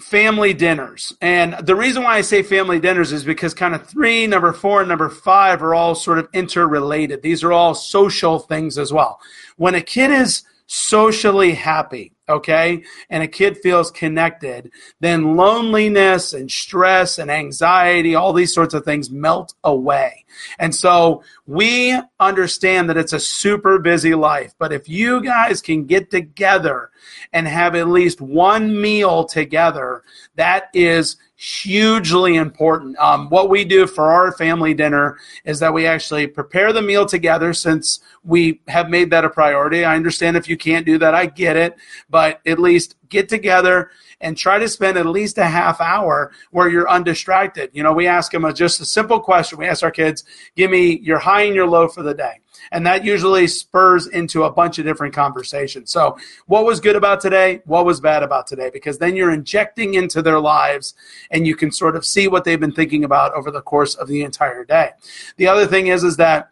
family 0.00 0.52
dinners. 0.52 1.14
And 1.20 1.54
the 1.66 1.76
reason 1.76 2.02
why 2.02 2.16
I 2.16 2.20
say 2.20 2.42
family 2.42 2.80
dinners 2.80 3.12
is 3.12 3.24
because 3.24 3.54
kind 3.54 3.74
of 3.74 3.86
three, 3.86 4.26
number 4.26 4.52
four, 4.52 4.80
and 4.80 4.88
number 4.88 5.08
five 5.08 5.62
are 5.62 5.74
all 5.74 5.94
sort 5.94 6.18
of 6.18 6.28
interrelated. 6.32 7.22
These 7.22 7.44
are 7.44 7.52
all 7.52 7.74
social 7.74 8.38
things 8.40 8.76
as 8.76 8.92
well. 8.92 9.20
When 9.56 9.74
a 9.74 9.80
kid 9.80 10.10
is 10.10 10.42
socially 10.66 11.52
happy, 11.52 12.12
okay, 12.28 12.82
and 13.10 13.22
a 13.22 13.28
kid 13.28 13.58
feels 13.58 13.90
connected, 13.90 14.70
then 15.00 15.36
loneliness 15.36 16.32
and 16.32 16.50
stress 16.50 17.18
and 17.18 17.30
anxiety, 17.30 18.14
all 18.14 18.32
these 18.32 18.54
sorts 18.54 18.72
of 18.74 18.84
things 18.84 19.10
melt 19.10 19.54
away. 19.62 20.24
And 20.58 20.74
so 20.74 21.22
we 21.46 21.98
understand 22.18 22.88
that 22.88 22.96
it's 22.96 23.12
a 23.12 23.20
super 23.20 23.78
busy 23.78 24.14
life, 24.14 24.54
but 24.58 24.72
if 24.72 24.88
you 24.88 25.22
guys 25.22 25.60
can 25.60 25.84
get 25.84 26.10
together 26.10 26.90
and 27.32 27.46
have 27.46 27.74
at 27.74 27.88
least 27.88 28.20
one 28.20 28.80
meal 28.80 29.24
together, 29.24 30.02
that 30.36 30.68
is 30.72 31.16
hugely 31.36 32.36
important. 32.36 32.96
Um, 32.98 33.28
what 33.28 33.50
we 33.50 33.64
do 33.64 33.86
for 33.86 34.12
our 34.12 34.32
family 34.32 34.72
dinner 34.72 35.18
is 35.44 35.58
that 35.60 35.74
we 35.74 35.86
actually 35.86 36.26
prepare 36.26 36.72
the 36.72 36.82
meal 36.82 37.06
together 37.06 37.52
since 37.52 38.00
we 38.22 38.60
have 38.68 38.88
made 38.88 39.10
that 39.10 39.24
a 39.24 39.30
priority. 39.30 39.84
I 39.84 39.96
understand 39.96 40.36
if 40.36 40.48
you 40.48 40.56
can't 40.56 40.86
do 40.86 40.96
that, 40.98 41.14
I 41.14 41.26
get 41.26 41.56
it, 41.56 41.76
but 42.08 42.40
at 42.46 42.58
least 42.58 42.96
get 43.08 43.28
together 43.28 43.90
and 44.20 44.36
try 44.36 44.58
to 44.58 44.68
spend 44.68 44.96
at 44.96 45.06
least 45.06 45.38
a 45.38 45.44
half 45.44 45.80
hour 45.80 46.32
where 46.50 46.68
you're 46.68 46.88
undistracted. 46.88 47.70
You 47.72 47.82
know, 47.82 47.92
we 47.92 48.06
ask 48.06 48.30
them 48.30 48.44
a, 48.44 48.52
just 48.52 48.80
a 48.80 48.84
simple 48.84 49.20
question. 49.20 49.58
We 49.58 49.66
ask 49.66 49.82
our 49.82 49.90
kids, 49.90 50.24
give 50.54 50.70
me 50.70 50.98
your 51.00 51.18
high 51.18 51.42
and 51.42 51.54
your 51.54 51.66
low 51.66 51.88
for 51.88 52.02
the 52.02 52.14
day. 52.14 52.40
And 52.72 52.86
that 52.86 53.04
usually 53.04 53.46
spurs 53.46 54.06
into 54.06 54.44
a 54.44 54.52
bunch 54.52 54.78
of 54.78 54.84
different 54.84 55.14
conversations. 55.14 55.90
So, 55.90 56.16
what 56.46 56.64
was 56.64 56.80
good 56.80 56.96
about 56.96 57.20
today? 57.20 57.60
What 57.64 57.84
was 57.84 58.00
bad 58.00 58.22
about 58.22 58.46
today? 58.46 58.70
Because 58.72 58.98
then 58.98 59.16
you're 59.16 59.32
injecting 59.32 59.94
into 59.94 60.22
their 60.22 60.40
lives 60.40 60.94
and 61.30 61.46
you 61.46 61.56
can 61.56 61.70
sort 61.70 61.96
of 61.96 62.04
see 62.04 62.28
what 62.28 62.44
they've 62.44 62.60
been 62.60 62.72
thinking 62.72 63.04
about 63.04 63.34
over 63.34 63.50
the 63.50 63.62
course 63.62 63.94
of 63.94 64.08
the 64.08 64.22
entire 64.22 64.64
day. 64.64 64.90
The 65.36 65.46
other 65.46 65.66
thing 65.66 65.88
is, 65.88 66.04
is 66.04 66.16
that 66.16 66.50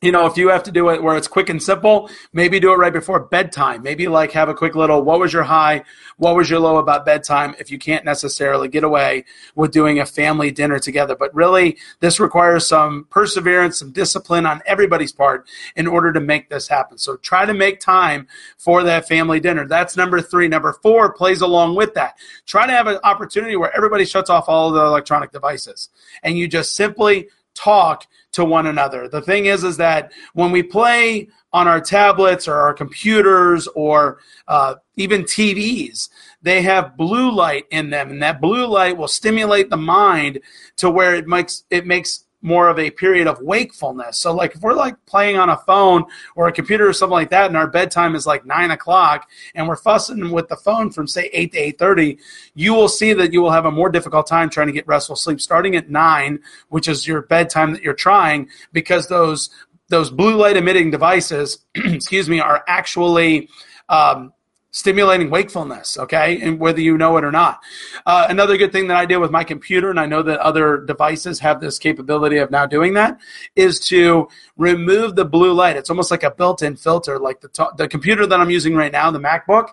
you 0.00 0.12
know, 0.12 0.26
if 0.26 0.36
you 0.36 0.48
have 0.50 0.62
to 0.62 0.70
do 0.70 0.90
it 0.90 1.02
where 1.02 1.16
it's 1.16 1.26
quick 1.26 1.48
and 1.48 1.60
simple, 1.60 2.08
maybe 2.32 2.60
do 2.60 2.72
it 2.72 2.76
right 2.76 2.92
before 2.92 3.18
bedtime. 3.18 3.82
Maybe 3.82 4.06
like 4.06 4.30
have 4.30 4.48
a 4.48 4.54
quick 4.54 4.76
little, 4.76 5.02
what 5.02 5.18
was 5.18 5.32
your 5.32 5.42
high? 5.42 5.82
What 6.18 6.36
was 6.36 6.48
your 6.48 6.60
low 6.60 6.76
about 6.76 7.04
bedtime? 7.04 7.56
If 7.58 7.72
you 7.72 7.78
can't 7.78 8.04
necessarily 8.04 8.68
get 8.68 8.84
away 8.84 9.24
with 9.56 9.72
doing 9.72 9.98
a 9.98 10.06
family 10.06 10.52
dinner 10.52 10.78
together. 10.78 11.16
But 11.16 11.34
really, 11.34 11.78
this 11.98 12.20
requires 12.20 12.64
some 12.64 13.06
perseverance, 13.10 13.80
some 13.80 13.90
discipline 13.90 14.46
on 14.46 14.62
everybody's 14.66 15.10
part 15.10 15.48
in 15.74 15.88
order 15.88 16.12
to 16.12 16.20
make 16.20 16.48
this 16.48 16.68
happen. 16.68 16.98
So 16.98 17.16
try 17.16 17.44
to 17.44 17.54
make 17.54 17.80
time 17.80 18.28
for 18.56 18.84
that 18.84 19.08
family 19.08 19.40
dinner. 19.40 19.66
That's 19.66 19.96
number 19.96 20.20
three. 20.20 20.46
Number 20.46 20.74
four 20.74 21.12
plays 21.12 21.40
along 21.40 21.74
with 21.74 21.94
that. 21.94 22.16
Try 22.46 22.66
to 22.66 22.72
have 22.72 22.86
an 22.86 22.98
opportunity 23.02 23.56
where 23.56 23.74
everybody 23.76 24.04
shuts 24.04 24.30
off 24.30 24.48
all 24.48 24.68
of 24.68 24.74
the 24.74 24.84
electronic 24.84 25.32
devices 25.32 25.88
and 26.22 26.38
you 26.38 26.46
just 26.46 26.76
simply 26.76 27.28
talk 27.58 28.06
to 28.32 28.44
one 28.44 28.66
another. 28.66 29.08
The 29.08 29.20
thing 29.20 29.46
is, 29.46 29.64
is 29.64 29.76
that 29.78 30.12
when 30.34 30.52
we 30.52 30.62
play 30.62 31.28
on 31.52 31.66
our 31.66 31.80
tablets 31.80 32.46
or 32.46 32.54
our 32.54 32.74
computers 32.74 33.66
or 33.68 34.18
uh, 34.46 34.76
even 34.96 35.24
TVs, 35.24 36.08
they 36.42 36.62
have 36.62 36.96
blue 36.96 37.30
light 37.30 37.64
in 37.70 37.90
them, 37.90 38.10
and 38.10 38.22
that 38.22 38.40
blue 38.40 38.66
light 38.66 38.96
will 38.96 39.08
stimulate 39.08 39.70
the 39.70 39.76
mind 39.76 40.40
to 40.76 40.90
where 40.90 41.14
it 41.14 41.26
makes 41.26 41.64
it 41.70 41.86
makes 41.86 42.26
more 42.40 42.68
of 42.68 42.78
a 42.78 42.90
period 42.90 43.26
of 43.26 43.40
wakefulness. 43.40 44.18
So, 44.18 44.32
like 44.32 44.54
if 44.54 44.60
we're 44.60 44.74
like 44.74 44.94
playing 45.06 45.36
on 45.36 45.50
a 45.50 45.56
phone 45.56 46.04
or 46.36 46.48
a 46.48 46.52
computer 46.52 46.88
or 46.88 46.92
something 46.92 47.12
like 47.12 47.30
that, 47.30 47.46
and 47.46 47.56
our 47.56 47.66
bedtime 47.66 48.14
is 48.14 48.26
like 48.26 48.46
nine 48.46 48.70
o'clock, 48.70 49.28
and 49.54 49.66
we're 49.66 49.76
fussing 49.76 50.30
with 50.30 50.48
the 50.48 50.56
phone 50.56 50.90
from 50.90 51.06
say 51.06 51.30
eight 51.32 51.52
to 51.52 51.58
eight 51.58 51.78
thirty, 51.78 52.18
you 52.54 52.74
will 52.74 52.88
see 52.88 53.12
that 53.12 53.32
you 53.32 53.40
will 53.40 53.50
have 53.50 53.66
a 53.66 53.70
more 53.70 53.90
difficult 53.90 54.26
time 54.26 54.50
trying 54.50 54.68
to 54.68 54.72
get 54.72 54.86
restful 54.86 55.16
sleep 55.16 55.40
starting 55.40 55.74
at 55.76 55.90
nine, 55.90 56.38
which 56.68 56.88
is 56.88 57.06
your 57.06 57.22
bedtime 57.22 57.72
that 57.72 57.82
you're 57.82 57.94
trying, 57.94 58.48
because 58.72 59.08
those 59.08 59.50
those 59.88 60.10
blue 60.10 60.36
light 60.36 60.56
emitting 60.56 60.90
devices, 60.90 61.64
excuse 61.74 62.28
me, 62.28 62.40
are 62.40 62.62
actually 62.68 63.48
um, 63.88 64.32
stimulating 64.78 65.28
wakefulness, 65.28 65.98
okay, 65.98 66.40
and 66.40 66.60
whether 66.60 66.80
you 66.80 66.96
know 66.96 67.16
it 67.16 67.24
or 67.24 67.32
not. 67.32 67.60
Uh, 68.06 68.26
another 68.30 68.56
good 68.56 68.70
thing 68.70 68.86
that 68.86 68.96
I 68.96 69.06
did 69.06 69.16
with 69.16 69.32
my 69.32 69.42
computer, 69.42 69.90
and 69.90 69.98
I 69.98 70.06
know 70.06 70.22
that 70.22 70.38
other 70.38 70.78
devices 70.78 71.40
have 71.40 71.60
this 71.60 71.80
capability 71.80 72.36
of 72.36 72.52
now 72.52 72.64
doing 72.64 72.94
that, 72.94 73.18
is 73.56 73.80
to 73.88 74.28
remove 74.56 75.16
the 75.16 75.24
blue 75.24 75.52
light. 75.52 75.76
It's 75.76 75.90
almost 75.90 76.12
like 76.12 76.22
a 76.22 76.30
built-in 76.30 76.76
filter. 76.76 77.18
Like 77.18 77.40
the 77.40 77.68
the 77.76 77.88
computer 77.88 78.24
that 78.24 78.38
I'm 78.38 78.50
using 78.50 78.76
right 78.76 78.92
now, 78.92 79.10
the 79.10 79.18
MacBook, 79.18 79.70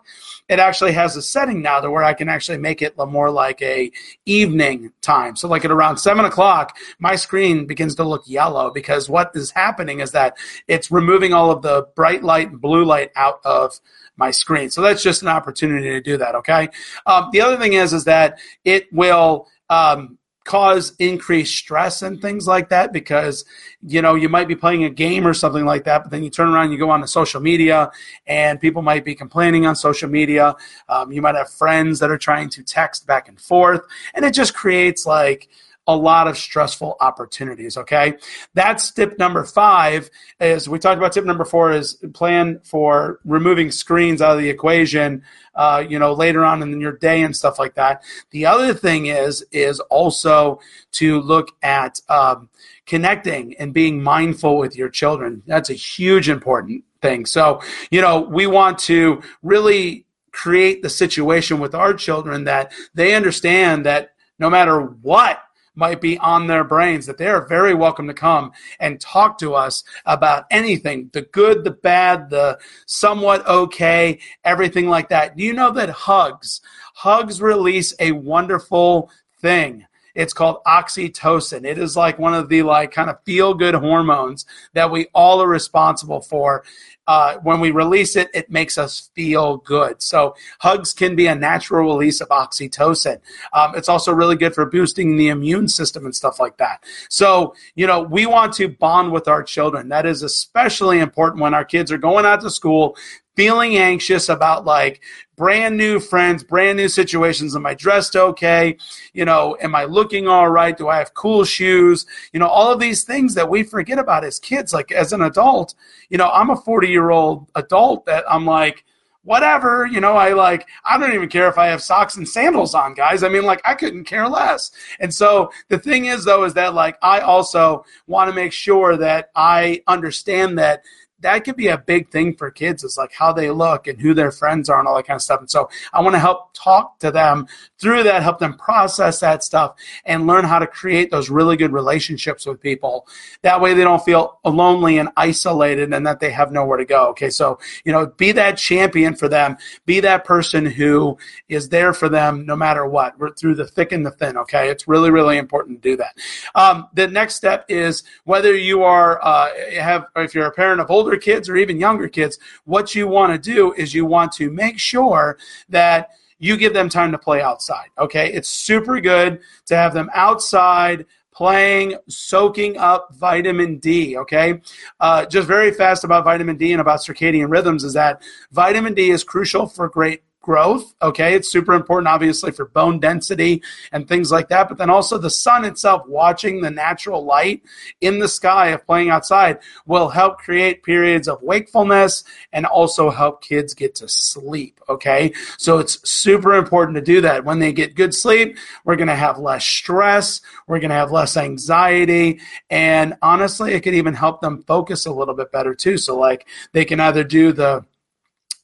it 0.49 0.57
actually 0.57 0.93
has 0.93 1.15
a 1.15 1.21
setting 1.21 1.61
now 1.61 1.79
to 1.81 1.91
where 1.91 2.03
I 2.03 2.15
can 2.15 2.27
actually 2.27 2.57
make 2.57 2.81
it 2.81 2.97
more 2.97 3.29
like 3.29 3.61
a 3.61 3.91
evening 4.25 4.91
time. 5.01 5.35
So 5.35 5.47
like 5.47 5.65
at 5.65 5.71
around 5.71 5.97
seven 5.97 6.25
o'clock, 6.25 6.77
my 6.97 7.15
screen 7.15 7.67
begins 7.67 7.93
to 7.95 8.03
look 8.03 8.23
yellow 8.25 8.71
because 8.71 9.07
what 9.07 9.31
is 9.35 9.51
happening 9.51 9.99
is 9.99 10.11
that 10.13 10.35
it's 10.67 10.89
removing 10.89 11.31
all 11.31 11.51
of 11.51 11.61
the 11.61 11.87
bright 11.95 12.23
light 12.23 12.49
and 12.49 12.59
blue 12.59 12.85
light 12.85 13.11
out 13.15 13.39
of 13.45 13.79
my 14.17 14.31
screen. 14.31 14.69
So 14.69 14.81
that's 14.95 15.03
just 15.03 15.21
an 15.21 15.27
opportunity 15.27 15.89
to 15.89 15.99
do 15.99 16.17
that. 16.17 16.35
Okay. 16.35 16.69
Um, 17.05 17.29
the 17.33 17.41
other 17.41 17.57
thing 17.57 17.73
is, 17.73 17.91
is 17.91 18.05
that 18.05 18.39
it 18.63 18.91
will, 18.93 19.47
um, 19.69 20.17
cause 20.45 20.93
increased 20.99 21.57
stress 21.57 22.03
and 22.03 22.21
things 22.21 22.45
like 22.47 22.69
that 22.69 22.93
because 22.93 23.45
you 23.81 23.99
know 23.99 24.13
you 24.13 24.29
might 24.29 24.47
be 24.47 24.55
playing 24.55 24.83
a 24.83 24.89
game 24.91 25.25
or 25.25 25.33
something 25.33 25.65
like 25.65 25.85
that 25.85 26.03
but 26.03 26.11
then 26.11 26.23
you 26.23 26.29
turn 26.29 26.47
around 26.47 26.71
you 26.71 26.77
go 26.77 26.91
on 26.91 27.01
to 27.01 27.07
social 27.07 27.41
media 27.41 27.89
and 28.27 28.61
people 28.61 28.83
might 28.83 29.03
be 29.03 29.15
complaining 29.15 29.65
on 29.65 29.75
social 29.75 30.07
media 30.07 30.55
um, 30.87 31.11
you 31.11 31.19
might 31.19 31.33
have 31.33 31.49
friends 31.49 31.97
that 31.97 32.11
are 32.11 32.17
trying 32.19 32.47
to 32.47 32.61
text 32.61 33.07
back 33.07 33.27
and 33.27 33.41
forth 33.41 33.81
and 34.13 34.23
it 34.23 34.35
just 34.35 34.53
creates 34.53 35.07
like 35.07 35.49
a 35.87 35.95
lot 35.95 36.27
of 36.27 36.37
stressful 36.37 36.97
opportunities. 36.99 37.77
Okay. 37.77 38.15
That's 38.53 38.91
tip 38.91 39.19
number 39.19 39.43
five 39.43 40.09
is 40.39 40.67
we 40.67 40.79
talked 40.79 40.97
about 40.97 41.13
tip 41.13 41.25
number 41.25 41.45
four 41.45 41.71
is 41.71 41.93
plan 42.13 42.59
for 42.63 43.19
removing 43.23 43.71
screens 43.71 44.21
out 44.21 44.35
of 44.35 44.41
the 44.41 44.49
equation, 44.49 45.23
uh, 45.53 45.83
you 45.87 45.99
know, 45.99 46.13
later 46.13 46.43
on 46.43 46.61
in 46.63 46.81
your 46.81 46.93
day 46.93 47.21
and 47.21 47.35
stuff 47.35 47.59
like 47.59 47.75
that. 47.75 48.03
The 48.31 48.47
other 48.47 48.73
thing 48.73 49.05
is, 49.05 49.45
is 49.51 49.79
also 49.81 50.59
to 50.93 51.21
look 51.21 51.49
at, 51.61 52.01
um, 52.09 52.49
connecting 52.85 53.55
and 53.57 53.73
being 53.73 54.01
mindful 54.01 54.57
with 54.57 54.75
your 54.75 54.89
children. 54.89 55.41
That's 55.47 55.69
a 55.69 55.73
huge 55.73 56.29
important 56.29 56.83
thing. 57.01 57.25
So, 57.25 57.61
you 57.89 58.01
know, 58.01 58.21
we 58.21 58.47
want 58.47 58.79
to 58.79 59.21
really 59.41 60.05
create 60.31 60.81
the 60.81 60.89
situation 60.89 61.59
with 61.59 61.73
our 61.73 61.93
children 61.93 62.43
that 62.43 62.71
they 62.93 63.15
understand 63.15 63.85
that 63.85 64.11
no 64.37 64.49
matter 64.49 64.81
what 64.81 65.41
might 65.75 66.01
be 66.01 66.17
on 66.19 66.47
their 66.47 66.63
brains, 66.63 67.05
that 67.05 67.17
they 67.17 67.27
are 67.27 67.47
very 67.47 67.73
welcome 67.73 68.07
to 68.07 68.13
come 68.13 68.51
and 68.79 68.99
talk 68.99 69.37
to 69.39 69.53
us 69.53 69.83
about 70.05 70.45
anything 70.51 71.09
the 71.13 71.21
good, 71.21 71.63
the 71.63 71.71
bad, 71.71 72.29
the 72.29 72.57
somewhat 72.85 73.45
okay, 73.47 74.19
everything 74.43 74.87
like 74.87 75.09
that. 75.09 75.35
Do 75.35 75.43
you 75.43 75.53
know 75.53 75.71
that 75.71 75.89
hugs, 75.89 76.61
hugs 76.95 77.41
release 77.41 77.93
a 77.99 78.11
wonderful 78.11 79.09
thing? 79.41 79.85
It's 80.15 80.33
called 80.33 80.63
oxytocin. 80.65 81.65
It 81.65 81.77
is 81.77 81.97
like 81.97 82.17
one 82.17 82.33
of 82.33 82.47
the 82.47 82.63
like 82.63 82.91
kind 82.91 83.09
of 83.09 83.21
feel 83.25 83.53
good 83.53 83.75
hormones 83.75 84.45
that 84.73 84.89
we 84.89 85.07
all 85.13 85.41
are 85.41 85.47
responsible 85.47 86.21
for 86.21 86.63
uh, 87.07 87.37
when 87.43 87.59
we 87.59 87.71
release 87.71 88.15
it, 88.15 88.29
it 88.33 88.49
makes 88.49 88.77
us 88.77 89.09
feel 89.13 89.57
good. 89.57 90.01
So 90.01 90.35
hugs 90.59 90.93
can 90.93 91.15
be 91.15 91.27
a 91.27 91.35
natural 91.35 91.93
release 91.93 92.21
of 92.21 92.29
oxytocin. 92.29 93.19
Um, 93.53 93.75
it's 93.75 93.89
also 93.89 94.11
really 94.13 94.35
good 94.35 94.55
for 94.55 94.65
boosting 94.65 95.17
the 95.17 95.29
immune 95.29 95.67
system 95.67 96.05
and 96.05 96.15
stuff 96.15 96.39
like 96.39 96.57
that. 96.57 96.83
So, 97.09 97.55
you 97.75 97.87
know, 97.87 98.01
we 98.01 98.25
want 98.25 98.53
to 98.53 98.67
bond 98.67 99.11
with 99.11 99.27
our 99.27 99.43
children. 99.43 99.89
That 99.89 100.05
is 100.05 100.23
especially 100.23 100.99
important 100.99 101.41
when 101.41 101.53
our 101.53 101.65
kids 101.65 101.91
are 101.91 101.97
going 101.97 102.25
out 102.25 102.41
to 102.41 102.49
school, 102.49 102.97
feeling 103.35 103.77
anxious 103.77 104.29
about 104.29 104.65
like 104.65 105.01
brand 105.35 105.75
new 105.77 105.99
friends, 105.99 106.43
brand 106.43 106.77
new 106.77 106.87
situations. 106.87 107.55
Am 107.55 107.65
I 107.65 107.73
dressed 107.73 108.15
okay? 108.15 108.77
You 109.13 109.25
know, 109.25 109.57
am 109.61 109.75
I 109.75 109.85
looking 109.85 110.27
all 110.27 110.49
right? 110.49 110.77
Do 110.77 110.87
I 110.87 110.97
have 110.97 111.13
cool 111.13 111.43
shoes? 111.43 112.05
You 112.33 112.39
know, 112.39 112.47
all 112.47 112.71
of 112.71 112.79
these 112.79 113.03
things 113.03 113.33
that 113.35 113.49
we 113.49 113.63
forget 113.63 113.99
about 113.99 114.23
as 114.23 114.39
kids. 114.39 114.73
Like 114.73 114.91
as 114.91 115.13
an 115.13 115.21
adult, 115.21 115.75
you 116.09 116.17
know, 116.17 116.29
I'm 116.29 116.49
a 116.49 116.55
40 116.55 116.87
year 116.87 117.09
old 117.09 117.49
adult 117.55 118.05
that 118.05 118.23
I'm 118.29 118.45
like, 118.45 118.85
whatever, 119.25 119.87
you 119.87 119.99
know, 119.99 120.13
I 120.13 120.33
like, 120.33 120.67
I 120.85 120.97
don't 120.97 121.13
even 121.13 121.29
care 121.29 121.49
if 121.49 121.57
I 121.57 121.65
have 121.67 121.81
socks 121.81 122.15
and 122.15 122.29
sandals 122.29 122.75
on, 122.75 122.93
guys. 122.93 123.23
I 123.23 123.29
mean, 123.29 123.43
like, 123.43 123.59
I 123.65 123.73
couldn't 123.73 124.05
care 124.05 124.29
less. 124.29 124.69
And 124.99 125.13
so 125.13 125.51
the 125.67 125.79
thing 125.79 126.05
is, 126.05 126.23
though, 126.23 126.43
is 126.43 126.53
that 126.53 126.75
like, 126.75 126.97
I 127.01 127.21
also 127.21 127.83
want 128.05 128.29
to 128.29 128.35
make 128.35 128.53
sure 128.53 128.95
that 128.97 129.31
I 129.35 129.81
understand 129.87 130.59
that 130.59 130.83
that 131.19 131.43
could 131.43 131.55
be 131.55 131.67
a 131.67 131.77
big 131.77 132.11
thing 132.11 132.35
for 132.35 132.51
kids 132.51 132.83
is 132.83 132.97
like 132.97 133.13
how 133.13 133.31
they 133.31 133.49
look 133.49 133.87
and 133.87 133.99
who 133.99 134.13
their 134.13 134.31
friends 134.31 134.69
are 134.69 134.79
and 134.79 134.87
all 134.87 134.95
that 134.95 135.07
kind 135.07 135.15
of 135.15 135.21
stuff. 135.21 135.39
And 135.39 135.49
so 135.49 135.69
I 135.93 136.01
want 136.01 136.13
to 136.13 136.19
help 136.19 136.53
talk 136.53 136.99
to 136.99 137.11
them 137.11 137.47
through 137.79 138.03
that, 138.03 138.21
help 138.21 138.39
them 138.39 138.57
process 138.57 139.19
that 139.21 139.43
stuff 139.43 139.75
and 140.05 140.27
learn 140.27 140.45
how 140.45 140.59
to 140.59 140.67
create 140.67 141.11
those 141.11 141.29
really 141.29 141.55
good 141.55 141.71
relationships 141.71 142.45
with 142.45 142.59
people. 142.59 143.07
That 143.43 143.61
way 143.61 143.73
they 143.73 143.83
don't 143.83 144.03
feel 144.03 144.39
lonely 144.43 144.97
and 144.97 145.09
isolated 145.15 145.93
and 145.93 146.05
that 146.05 146.19
they 146.19 146.31
have 146.31 146.51
nowhere 146.51 146.77
to 146.77 146.85
go. 146.85 147.07
Okay. 147.09 147.29
So, 147.29 147.59
you 147.85 147.91
know, 147.91 148.07
be 148.07 148.33
that 148.33 148.57
champion 148.57 149.15
for 149.15 149.29
them, 149.29 149.57
be 149.85 150.01
that 150.01 150.25
person 150.25 150.65
who 150.65 151.17
is 151.47 151.69
there 151.69 151.93
for 151.93 152.09
them 152.09 152.45
no 152.45 152.55
matter 152.55 152.85
what, 152.85 153.17
We're 153.17 153.33
through 153.33 153.55
the 153.55 153.67
thick 153.67 153.93
and 153.93 154.05
the 154.05 154.11
thin. 154.11 154.37
Okay. 154.37 154.69
It's 154.69 154.87
really, 154.87 155.11
really 155.11 155.37
important 155.37 155.81
to 155.81 155.89
do 155.89 155.97
that. 155.97 156.15
Um, 156.55 156.87
the 156.93 157.07
next 157.07 157.35
step 157.35 157.65
is 157.69 158.03
whether 158.25 158.55
you 158.55 158.83
are, 158.83 159.23
uh, 159.23 159.49
have, 159.79 160.05
if 160.17 160.35
you're 160.35 160.47
a 160.47 160.51
parent 160.51 160.81
of 160.81 160.91
older 160.91 161.04
older 161.05 161.17
kids 161.17 161.47
or 161.47 161.55
even 161.55 161.79
younger 161.79 162.09
kids, 162.09 162.39
what 162.63 162.95
you 162.95 163.07
want 163.07 163.31
to 163.31 163.53
do 163.53 163.73
is 163.73 163.93
you 163.93 164.05
want 164.05 164.31
to 164.31 164.49
make 164.49 164.79
sure 164.79 165.37
that 165.69 166.09
you 166.39 166.57
give 166.57 166.73
them 166.73 166.89
time 166.89 167.11
to 167.11 167.17
play 167.17 167.41
outside. 167.41 167.89
Okay. 167.99 168.33
It's 168.33 168.49
super 168.49 168.99
good 168.99 169.39
to 169.67 169.75
have 169.75 169.93
them 169.93 170.09
outside 170.13 171.05
playing, 171.31 171.95
soaking 172.07 172.77
up 172.77 173.13
vitamin 173.13 173.77
D. 173.77 174.17
Okay. 174.17 174.61
Uh, 174.99 175.25
just 175.25 175.47
very 175.47 175.71
fast 175.71 176.03
about 176.03 176.23
vitamin 176.23 176.57
D 176.57 176.71
and 176.71 176.81
about 176.81 177.01
circadian 177.01 177.51
rhythms 177.51 177.83
is 177.83 177.93
that 177.93 178.23
vitamin 178.51 178.95
D 178.95 179.11
is 179.11 179.23
crucial 179.23 179.67
for 179.67 179.87
great 179.87 180.23
growth. 180.45 180.93
Okay, 181.01 181.33
it's 181.33 181.51
super 181.51 181.73
important, 181.73 182.07
obviously, 182.07 182.51
for 182.51 182.65
bone 182.65 182.99
density 182.99 183.63
and 183.91 184.07
things 184.07 184.31
like 184.31 184.47
that. 184.49 184.69
But 184.69 184.77
then 184.77 184.91
also 184.91 185.17
the 185.17 185.29
sun 185.29 185.65
itself, 185.65 186.07
watching 186.07 186.61
the 186.61 186.69
natural 186.69 187.25
light 187.25 187.63
in 187.99 188.19
the 188.19 188.27
sky 188.27 188.67
of 188.67 188.85
playing 188.85 189.09
outside, 189.09 189.57
will 189.87 190.07
help 190.07 190.37
create 190.37 190.83
periods 190.83 191.27
of 191.27 191.41
wakefulness 191.41 192.23
and 192.53 192.67
also 192.67 193.09
help 193.09 193.41
kids 193.41 193.73
get 193.73 193.95
to 193.95 194.07
sleep. 194.07 194.79
Okay, 194.87 195.33
so 195.57 195.79
it's 195.79 195.97
super 196.07 196.53
important 196.53 196.93
to 196.95 197.01
do 197.01 197.21
that. 197.21 197.43
When 197.43 197.57
they 197.57 197.73
get 197.73 197.95
good 197.95 198.13
sleep, 198.13 198.55
we're 198.83 198.97
going 198.97 199.07
to 199.07 199.15
have 199.15 199.39
less 199.39 199.65
stress, 199.65 200.41
we're 200.67 200.79
going 200.79 200.91
to 200.91 200.95
have 200.95 201.11
less 201.11 201.37
anxiety, 201.37 202.39
and 202.69 203.15
honestly, 203.23 203.73
it 203.73 203.81
could 203.81 203.95
even 203.95 204.13
help 204.13 204.41
them 204.41 204.61
focus 204.67 205.07
a 205.07 205.11
little 205.11 205.33
bit 205.33 205.51
better 205.51 205.73
too. 205.73 205.97
So, 205.97 206.15
like, 206.15 206.47
they 206.71 206.85
can 206.85 206.99
either 206.99 207.23
do 207.23 207.51
the 207.51 207.83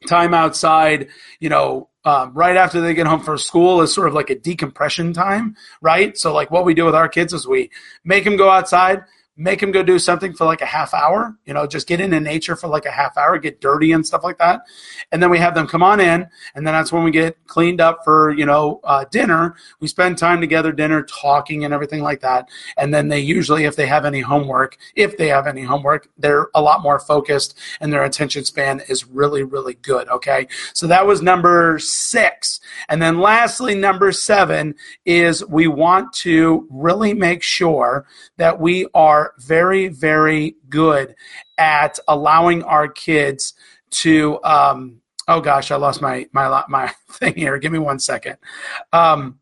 time 0.07 0.33
outside, 0.33 1.09
you 1.39 1.49
know, 1.49 1.89
um, 2.03 2.33
right 2.33 2.57
after 2.57 2.81
they 2.81 2.93
get 2.93 3.05
home 3.05 3.21
from 3.21 3.37
school 3.37 3.81
is 3.81 3.93
sort 3.93 4.07
of 4.07 4.13
like 4.13 4.29
a 4.29 4.35
decompression 4.39 5.13
time, 5.13 5.55
right? 5.81 6.17
So, 6.17 6.33
like, 6.33 6.49
what 6.49 6.65
we 6.65 6.73
do 6.73 6.85
with 6.85 6.95
our 6.95 7.07
kids 7.07 7.33
is 7.33 7.47
we 7.47 7.69
make 8.03 8.23
them 8.23 8.37
go 8.37 8.49
outside, 8.49 9.03
make 9.37 9.59
them 9.59 9.71
go 9.71 9.81
do 9.81 9.97
something 9.97 10.33
for 10.33 10.45
like 10.45 10.61
a 10.61 10.65
half 10.65 10.93
hour, 10.93 11.37
you 11.45 11.53
know, 11.53 11.65
just 11.65 11.87
get 11.87 12.01
into 12.01 12.19
nature 12.19 12.55
for 12.55 12.67
like 12.67 12.85
a 12.85 12.91
half 12.91 13.17
hour, 13.17 13.37
get 13.37 13.61
dirty 13.61 13.93
and 13.93 14.05
stuff 14.05 14.23
like 14.23 14.37
that. 14.37 14.61
And 15.11 15.23
then 15.23 15.29
we 15.29 15.39
have 15.39 15.55
them 15.55 15.67
come 15.67 15.81
on 15.81 15.99
in. 15.99 16.27
And 16.53 16.67
then 16.67 16.73
that's 16.73 16.91
when 16.91 17.03
we 17.03 17.11
get 17.11 17.37
cleaned 17.47 17.79
up 17.79 18.03
for, 18.03 18.31
you 18.31 18.45
know, 18.45 18.81
uh, 18.83 19.05
dinner. 19.09 19.55
We 19.79 19.87
spend 19.87 20.17
time 20.17 20.41
together, 20.41 20.71
dinner, 20.71 21.03
talking 21.03 21.63
and 21.63 21.73
everything 21.73 22.01
like 22.01 22.19
that. 22.21 22.49
And 22.77 22.93
then 22.93 23.07
they 23.07 23.19
usually, 23.19 23.63
if 23.63 23.75
they 23.75 23.87
have 23.87 24.05
any 24.05 24.19
homework, 24.19 24.77
if 24.95 25.17
they 25.17 25.29
have 25.29 25.47
any 25.47 25.63
homework, 25.63 26.09
they're 26.17 26.49
a 26.53 26.61
lot 26.61 26.83
more 26.83 26.99
focused 26.99 27.57
and 27.79 27.91
their 27.91 28.03
attention 28.03 28.43
span 28.43 28.81
is 28.89 29.07
really, 29.07 29.43
really 29.43 29.75
good. 29.75 30.09
Okay. 30.09 30.47
So 30.73 30.87
that 30.87 31.07
was 31.07 31.21
number 31.21 31.79
six. 31.79 32.59
And 32.89 33.01
then 33.01 33.19
lastly, 33.19 33.75
number 33.75 34.11
seven 34.11 34.75
is 35.05 35.45
we 35.45 35.67
want 35.67 36.11
to 36.13 36.67
really 36.69 37.13
make 37.13 37.41
sure 37.41 38.05
that 38.37 38.59
we 38.59 38.87
are 38.93 39.30
very, 39.39 39.87
very 39.87 40.55
good 40.69 41.15
at 41.57 41.99
allowing 42.07 42.63
our 42.63 42.87
kids 42.87 43.53
to. 43.91 44.41
Um, 44.43 45.01
oh 45.27 45.41
gosh, 45.41 45.71
I 45.71 45.75
lost 45.75 46.01
my 46.01 46.27
my 46.31 46.63
my 46.69 46.93
thing 47.11 47.35
here. 47.35 47.57
Give 47.57 47.71
me 47.71 47.79
one 47.79 47.99
second. 47.99 48.37
Um, 48.93 49.39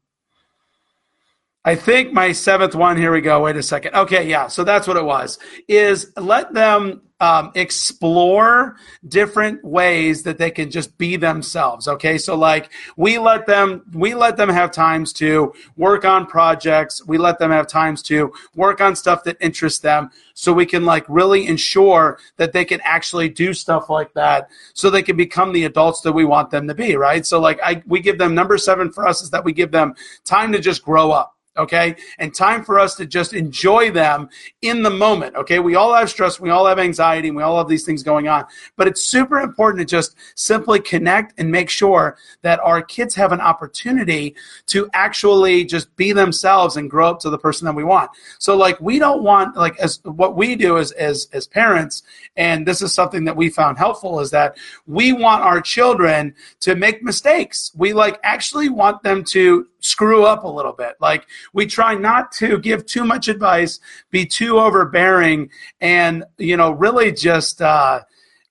I 1.65 1.75
think 1.75 2.13
my 2.13 2.31
seventh 2.31 2.73
one, 2.73 2.95
here 2.95 3.11
we 3.11 3.21
go. 3.21 3.43
Wait 3.43 3.57
a 3.57 3.63
second. 3.63 3.93
Okay, 3.93 4.29
yeah. 4.29 4.47
So 4.47 4.63
that's 4.63 4.87
what 4.87 4.95
it 4.95 5.03
was. 5.03 5.39
Is 5.67 6.11
let 6.15 6.53
them 6.53 7.01
um, 7.19 7.51
explore 7.53 8.77
different 9.05 9.63
ways 9.63 10.23
that 10.23 10.37
they 10.37 10.51
can 10.51 10.71
just 10.71 10.97
be 10.97 11.17
themselves. 11.17 11.87
Okay, 11.87 12.17
so 12.17 12.35
like 12.35 12.71
we 12.95 13.17
let 13.17 13.45
them 13.45 13.83
we 13.93 14.15
let 14.15 14.37
them 14.37 14.47
have 14.47 14.71
times 14.71 15.11
to 15.13 15.53
work 15.75 16.05
on 16.05 16.25
projects. 16.25 17.05
We 17.05 17.17
let 17.17 17.39
them 17.39 17.51
have 17.51 17.67
times 17.67 18.01
to 18.03 18.31
work 18.55 18.79
on 18.79 18.95
stuff 18.95 19.25
that 19.25 19.35
interests 19.41 19.79
them, 19.79 20.11
so 20.33 20.53
we 20.53 20.65
can 20.65 20.85
like 20.85 21.03
really 21.09 21.45
ensure 21.45 22.19
that 22.37 22.53
they 22.53 22.63
can 22.63 22.79
actually 22.85 23.27
do 23.27 23.53
stuff 23.53 23.89
like 23.89 24.13
that, 24.13 24.49
so 24.73 24.89
they 24.89 25.03
can 25.03 25.17
become 25.17 25.51
the 25.51 25.65
adults 25.65 25.99
that 26.01 26.13
we 26.13 26.23
want 26.23 26.51
them 26.51 26.69
to 26.69 26.73
be. 26.73 26.95
Right. 26.95 27.25
So 27.25 27.41
like 27.41 27.59
I 27.61 27.83
we 27.85 27.99
give 27.99 28.17
them 28.17 28.33
number 28.33 28.57
seven 28.57 28.93
for 28.93 29.05
us 29.05 29.21
is 29.21 29.31
that 29.31 29.43
we 29.43 29.51
give 29.51 29.71
them 29.71 29.93
time 30.23 30.53
to 30.53 30.59
just 30.59 30.83
grow 30.83 31.11
up 31.11 31.35
okay? 31.59 31.95
And 32.17 32.33
time 32.33 32.63
for 32.63 32.79
us 32.79 32.95
to 32.95 33.05
just 33.05 33.33
enjoy 33.33 33.91
them 33.91 34.29
in 34.61 34.81
the 34.81 34.89
moment, 34.89 35.35
okay? 35.35 35.59
We 35.59 35.75
all 35.75 35.93
have 35.93 36.09
stress, 36.09 36.39
we 36.39 36.49
all 36.49 36.65
have 36.65 36.79
anxiety, 36.79 37.27
and 37.27 37.37
we 37.37 37.43
all 37.43 37.57
have 37.57 37.67
these 37.67 37.85
things 37.85 38.01
going 38.01 38.27
on. 38.27 38.45
But 38.77 38.87
it's 38.87 39.03
super 39.03 39.39
important 39.39 39.79
to 39.79 39.85
just 39.85 40.15
simply 40.35 40.79
connect 40.79 41.39
and 41.39 41.51
make 41.51 41.69
sure 41.69 42.17
that 42.41 42.59
our 42.61 42.81
kids 42.81 43.13
have 43.15 43.31
an 43.31 43.41
opportunity 43.41 44.35
to 44.67 44.89
actually 44.93 45.65
just 45.65 45.95
be 45.95 46.13
themselves 46.13 46.77
and 46.77 46.89
grow 46.89 47.09
up 47.09 47.19
to 47.19 47.29
the 47.29 47.37
person 47.37 47.65
that 47.65 47.75
we 47.75 47.83
want. 47.83 48.09
So 48.39 48.55
like 48.55 48.79
we 48.79 48.97
don't 48.97 49.21
want 49.21 49.55
like 49.55 49.77
as 49.79 49.99
what 50.03 50.35
we 50.35 50.55
do 50.55 50.77
as 50.77 50.91
as 50.93 51.27
as 51.33 51.47
parents 51.47 52.03
and 52.37 52.65
this 52.65 52.81
is 52.81 52.93
something 52.93 53.25
that 53.25 53.35
we 53.35 53.49
found 53.49 53.77
helpful 53.77 54.19
is 54.19 54.31
that 54.31 54.57
we 54.87 55.13
want 55.13 55.43
our 55.43 55.61
children 55.61 56.33
to 56.61 56.75
make 56.75 57.03
mistakes. 57.03 57.71
We 57.75 57.93
like 57.93 58.19
actually 58.23 58.69
want 58.69 59.03
them 59.03 59.23
to 59.25 59.67
screw 59.79 60.23
up 60.23 60.43
a 60.43 60.47
little 60.47 60.73
bit. 60.73 60.95
Like 60.99 61.25
we 61.53 61.65
try 61.65 61.95
not 61.95 62.31
to 62.33 62.57
give 62.59 62.85
too 62.85 63.03
much 63.03 63.27
advice, 63.27 63.79
be 64.11 64.25
too 64.25 64.59
overbearing, 64.59 65.49
and 65.81 66.23
you 66.37 66.57
know, 66.57 66.71
really 66.71 67.11
just 67.11 67.61
uh, 67.61 68.01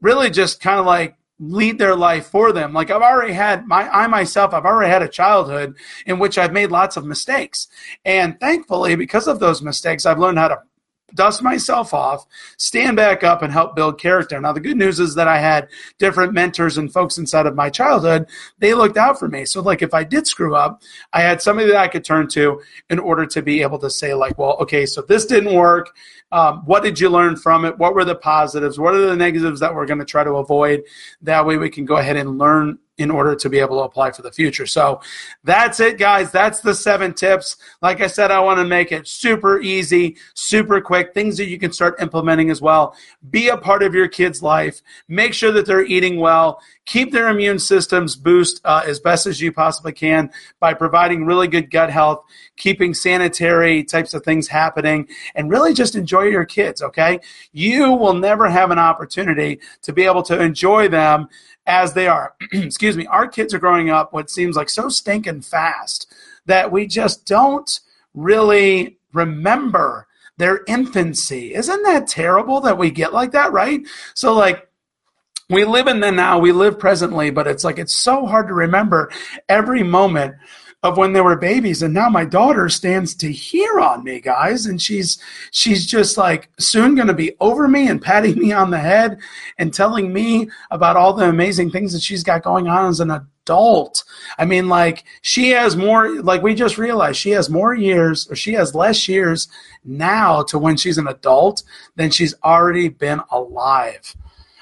really 0.00 0.30
just 0.30 0.60
kind 0.60 0.80
of 0.80 0.86
like 0.86 1.16
lead 1.40 1.78
their 1.78 1.94
life 1.94 2.26
for 2.26 2.52
them. 2.52 2.72
Like 2.72 2.90
I've 2.90 3.02
already 3.02 3.32
had 3.32 3.66
my 3.66 3.88
I 3.88 4.06
myself, 4.06 4.52
I've 4.52 4.64
already 4.64 4.90
had 4.90 5.02
a 5.02 5.08
childhood 5.08 5.76
in 6.06 6.18
which 6.18 6.38
I've 6.38 6.52
made 6.52 6.70
lots 6.70 6.96
of 6.96 7.04
mistakes. 7.04 7.68
And 8.04 8.38
thankfully, 8.40 8.96
because 8.96 9.28
of 9.28 9.38
those 9.38 9.62
mistakes, 9.62 10.06
I've 10.06 10.18
learned 10.18 10.38
how 10.38 10.48
to 10.48 10.58
dust 11.14 11.42
myself 11.42 11.94
off, 11.94 12.26
stand 12.56 12.96
back 12.96 13.24
up, 13.24 13.42
and 13.42 13.52
help 13.52 13.74
build 13.74 14.00
character. 14.00 14.40
Now, 14.40 14.52
the 14.52 14.60
good 14.60 14.76
news 14.76 15.00
is 15.00 15.14
that 15.14 15.28
I 15.28 15.38
had 15.38 15.68
different 15.98 16.32
mentors 16.32 16.78
and 16.78 16.92
folks 16.92 17.18
inside 17.18 17.46
of 17.46 17.54
my 17.54 17.70
childhood. 17.70 18.26
They 18.58 18.74
looked 18.74 18.96
out 18.96 19.18
for 19.18 19.28
me. 19.28 19.44
So, 19.44 19.60
like, 19.60 19.82
if 19.82 19.94
I 19.94 20.04
did 20.04 20.26
screw 20.26 20.54
up, 20.54 20.82
I 21.12 21.22
had 21.22 21.40
somebody 21.42 21.68
that 21.68 21.76
I 21.76 21.88
could 21.88 22.04
turn 22.04 22.28
to 22.28 22.60
in 22.90 22.98
order 22.98 23.26
to 23.26 23.42
be 23.42 23.62
able 23.62 23.78
to 23.80 23.90
say, 23.90 24.14
like, 24.14 24.38
well, 24.38 24.56
okay, 24.60 24.86
so 24.86 25.02
this 25.02 25.26
didn't 25.26 25.54
work. 25.54 25.94
Um, 26.30 26.62
what 26.66 26.82
did 26.82 27.00
you 27.00 27.08
learn 27.08 27.36
from 27.36 27.64
it? 27.64 27.78
What 27.78 27.94
were 27.94 28.04
the 28.04 28.14
positives? 28.14 28.78
What 28.78 28.94
are 28.94 29.06
the 29.06 29.16
negatives 29.16 29.60
that 29.60 29.74
we're 29.74 29.86
going 29.86 30.00
to 30.00 30.04
try 30.04 30.24
to 30.24 30.32
avoid? 30.32 30.82
That 31.22 31.46
way, 31.46 31.56
we 31.56 31.70
can 31.70 31.84
go 31.84 31.96
ahead 31.96 32.16
and 32.16 32.38
learn 32.38 32.78
in 32.98 33.10
order 33.10 33.34
to 33.36 33.48
be 33.48 33.60
able 33.60 33.78
to 33.78 33.84
apply 33.84 34.10
for 34.10 34.22
the 34.22 34.32
future. 34.32 34.66
So 34.66 35.00
that's 35.44 35.80
it, 35.80 35.98
guys. 35.98 36.30
That's 36.32 36.60
the 36.60 36.74
seven 36.74 37.14
tips. 37.14 37.56
Like 37.80 38.00
I 38.00 38.08
said, 38.08 38.30
I 38.30 38.40
want 38.40 38.58
to 38.58 38.64
make 38.64 38.92
it 38.92 39.06
super 39.06 39.60
easy, 39.60 40.16
super 40.34 40.80
quick, 40.80 41.14
things 41.14 41.36
that 41.36 41.46
you 41.46 41.58
can 41.58 41.72
start 41.72 42.00
implementing 42.02 42.50
as 42.50 42.60
well. 42.60 42.96
Be 43.30 43.48
a 43.48 43.56
part 43.56 43.82
of 43.82 43.94
your 43.94 44.08
kid's 44.08 44.42
life. 44.42 44.82
Make 45.06 45.32
sure 45.32 45.52
that 45.52 45.64
they're 45.64 45.84
eating 45.84 46.18
well. 46.18 46.60
Keep 46.86 47.12
their 47.12 47.28
immune 47.28 47.58
systems 47.58 48.16
boost 48.16 48.60
uh, 48.64 48.82
as 48.86 48.98
best 48.98 49.26
as 49.26 49.40
you 49.40 49.52
possibly 49.52 49.92
can 49.92 50.30
by 50.58 50.74
providing 50.74 51.24
really 51.24 51.46
good 51.46 51.70
gut 51.70 51.90
health, 51.90 52.24
keeping 52.56 52.94
sanitary 52.94 53.84
types 53.84 54.14
of 54.14 54.24
things 54.24 54.48
happening, 54.48 55.06
and 55.34 55.50
really 55.50 55.74
just 55.74 55.94
enjoy 55.94 56.22
your 56.22 56.46
kids, 56.46 56.82
okay? 56.82 57.20
You 57.52 57.92
will 57.92 58.14
never 58.14 58.48
have 58.48 58.70
an 58.70 58.78
opportunity 58.78 59.60
to 59.82 59.92
be 59.92 60.04
able 60.04 60.22
to 60.24 60.40
enjoy 60.40 60.88
them 60.88 61.28
as 61.68 61.92
they 61.92 62.08
are. 62.08 62.34
Excuse 62.52 62.96
me. 62.96 63.06
Our 63.06 63.28
kids 63.28 63.54
are 63.54 63.58
growing 63.58 63.90
up 63.90 64.12
what 64.12 64.30
seems 64.30 64.56
like 64.56 64.70
so 64.70 64.88
stinking 64.88 65.42
fast 65.42 66.12
that 66.46 66.72
we 66.72 66.86
just 66.86 67.26
don't 67.26 67.78
really 68.14 68.98
remember 69.12 70.06
their 70.38 70.62
infancy. 70.66 71.54
Isn't 71.54 71.82
that 71.84 72.08
terrible 72.08 72.60
that 72.62 72.78
we 72.78 72.90
get 72.90 73.12
like 73.12 73.32
that, 73.32 73.52
right? 73.52 73.82
So, 74.14 74.34
like, 74.34 74.68
we 75.50 75.64
live 75.64 75.86
in 75.86 76.00
the 76.00 76.10
now, 76.10 76.38
we 76.38 76.52
live 76.52 76.78
presently, 76.78 77.30
but 77.30 77.46
it's 77.46 77.64
like 77.64 77.78
it's 77.78 77.94
so 77.94 78.26
hard 78.26 78.48
to 78.48 78.54
remember 78.54 79.10
every 79.48 79.82
moment 79.82 80.34
of 80.84 80.96
when 80.96 81.12
they 81.12 81.20
were 81.20 81.36
babies 81.36 81.82
and 81.82 81.92
now 81.92 82.08
my 82.08 82.24
daughter 82.24 82.68
stands 82.68 83.12
to 83.12 83.32
hear 83.32 83.80
on 83.80 84.04
me 84.04 84.20
guys 84.20 84.66
and 84.66 84.80
she's 84.80 85.18
she's 85.50 85.84
just 85.84 86.16
like 86.16 86.48
soon 86.58 86.94
going 86.94 87.08
to 87.08 87.14
be 87.14 87.32
over 87.40 87.66
me 87.66 87.88
and 87.88 88.00
patting 88.00 88.38
me 88.38 88.52
on 88.52 88.70
the 88.70 88.78
head 88.78 89.18
and 89.58 89.74
telling 89.74 90.12
me 90.12 90.48
about 90.70 90.96
all 90.96 91.12
the 91.12 91.28
amazing 91.28 91.68
things 91.68 91.92
that 91.92 92.02
she's 92.02 92.22
got 92.22 92.44
going 92.44 92.68
on 92.68 92.88
as 92.88 93.00
an 93.00 93.10
adult. 93.10 94.04
I 94.38 94.44
mean 94.44 94.68
like 94.68 95.02
she 95.20 95.50
has 95.50 95.76
more 95.76 96.22
like 96.22 96.42
we 96.42 96.54
just 96.54 96.78
realized 96.78 97.18
she 97.18 97.30
has 97.30 97.50
more 97.50 97.74
years 97.74 98.30
or 98.30 98.36
she 98.36 98.52
has 98.52 98.72
less 98.72 99.08
years 99.08 99.48
now 99.84 100.42
to 100.44 100.60
when 100.60 100.76
she's 100.76 100.98
an 100.98 101.08
adult 101.08 101.64
than 101.96 102.12
she's 102.12 102.34
already 102.44 102.88
been 102.88 103.20
alive. 103.32 104.14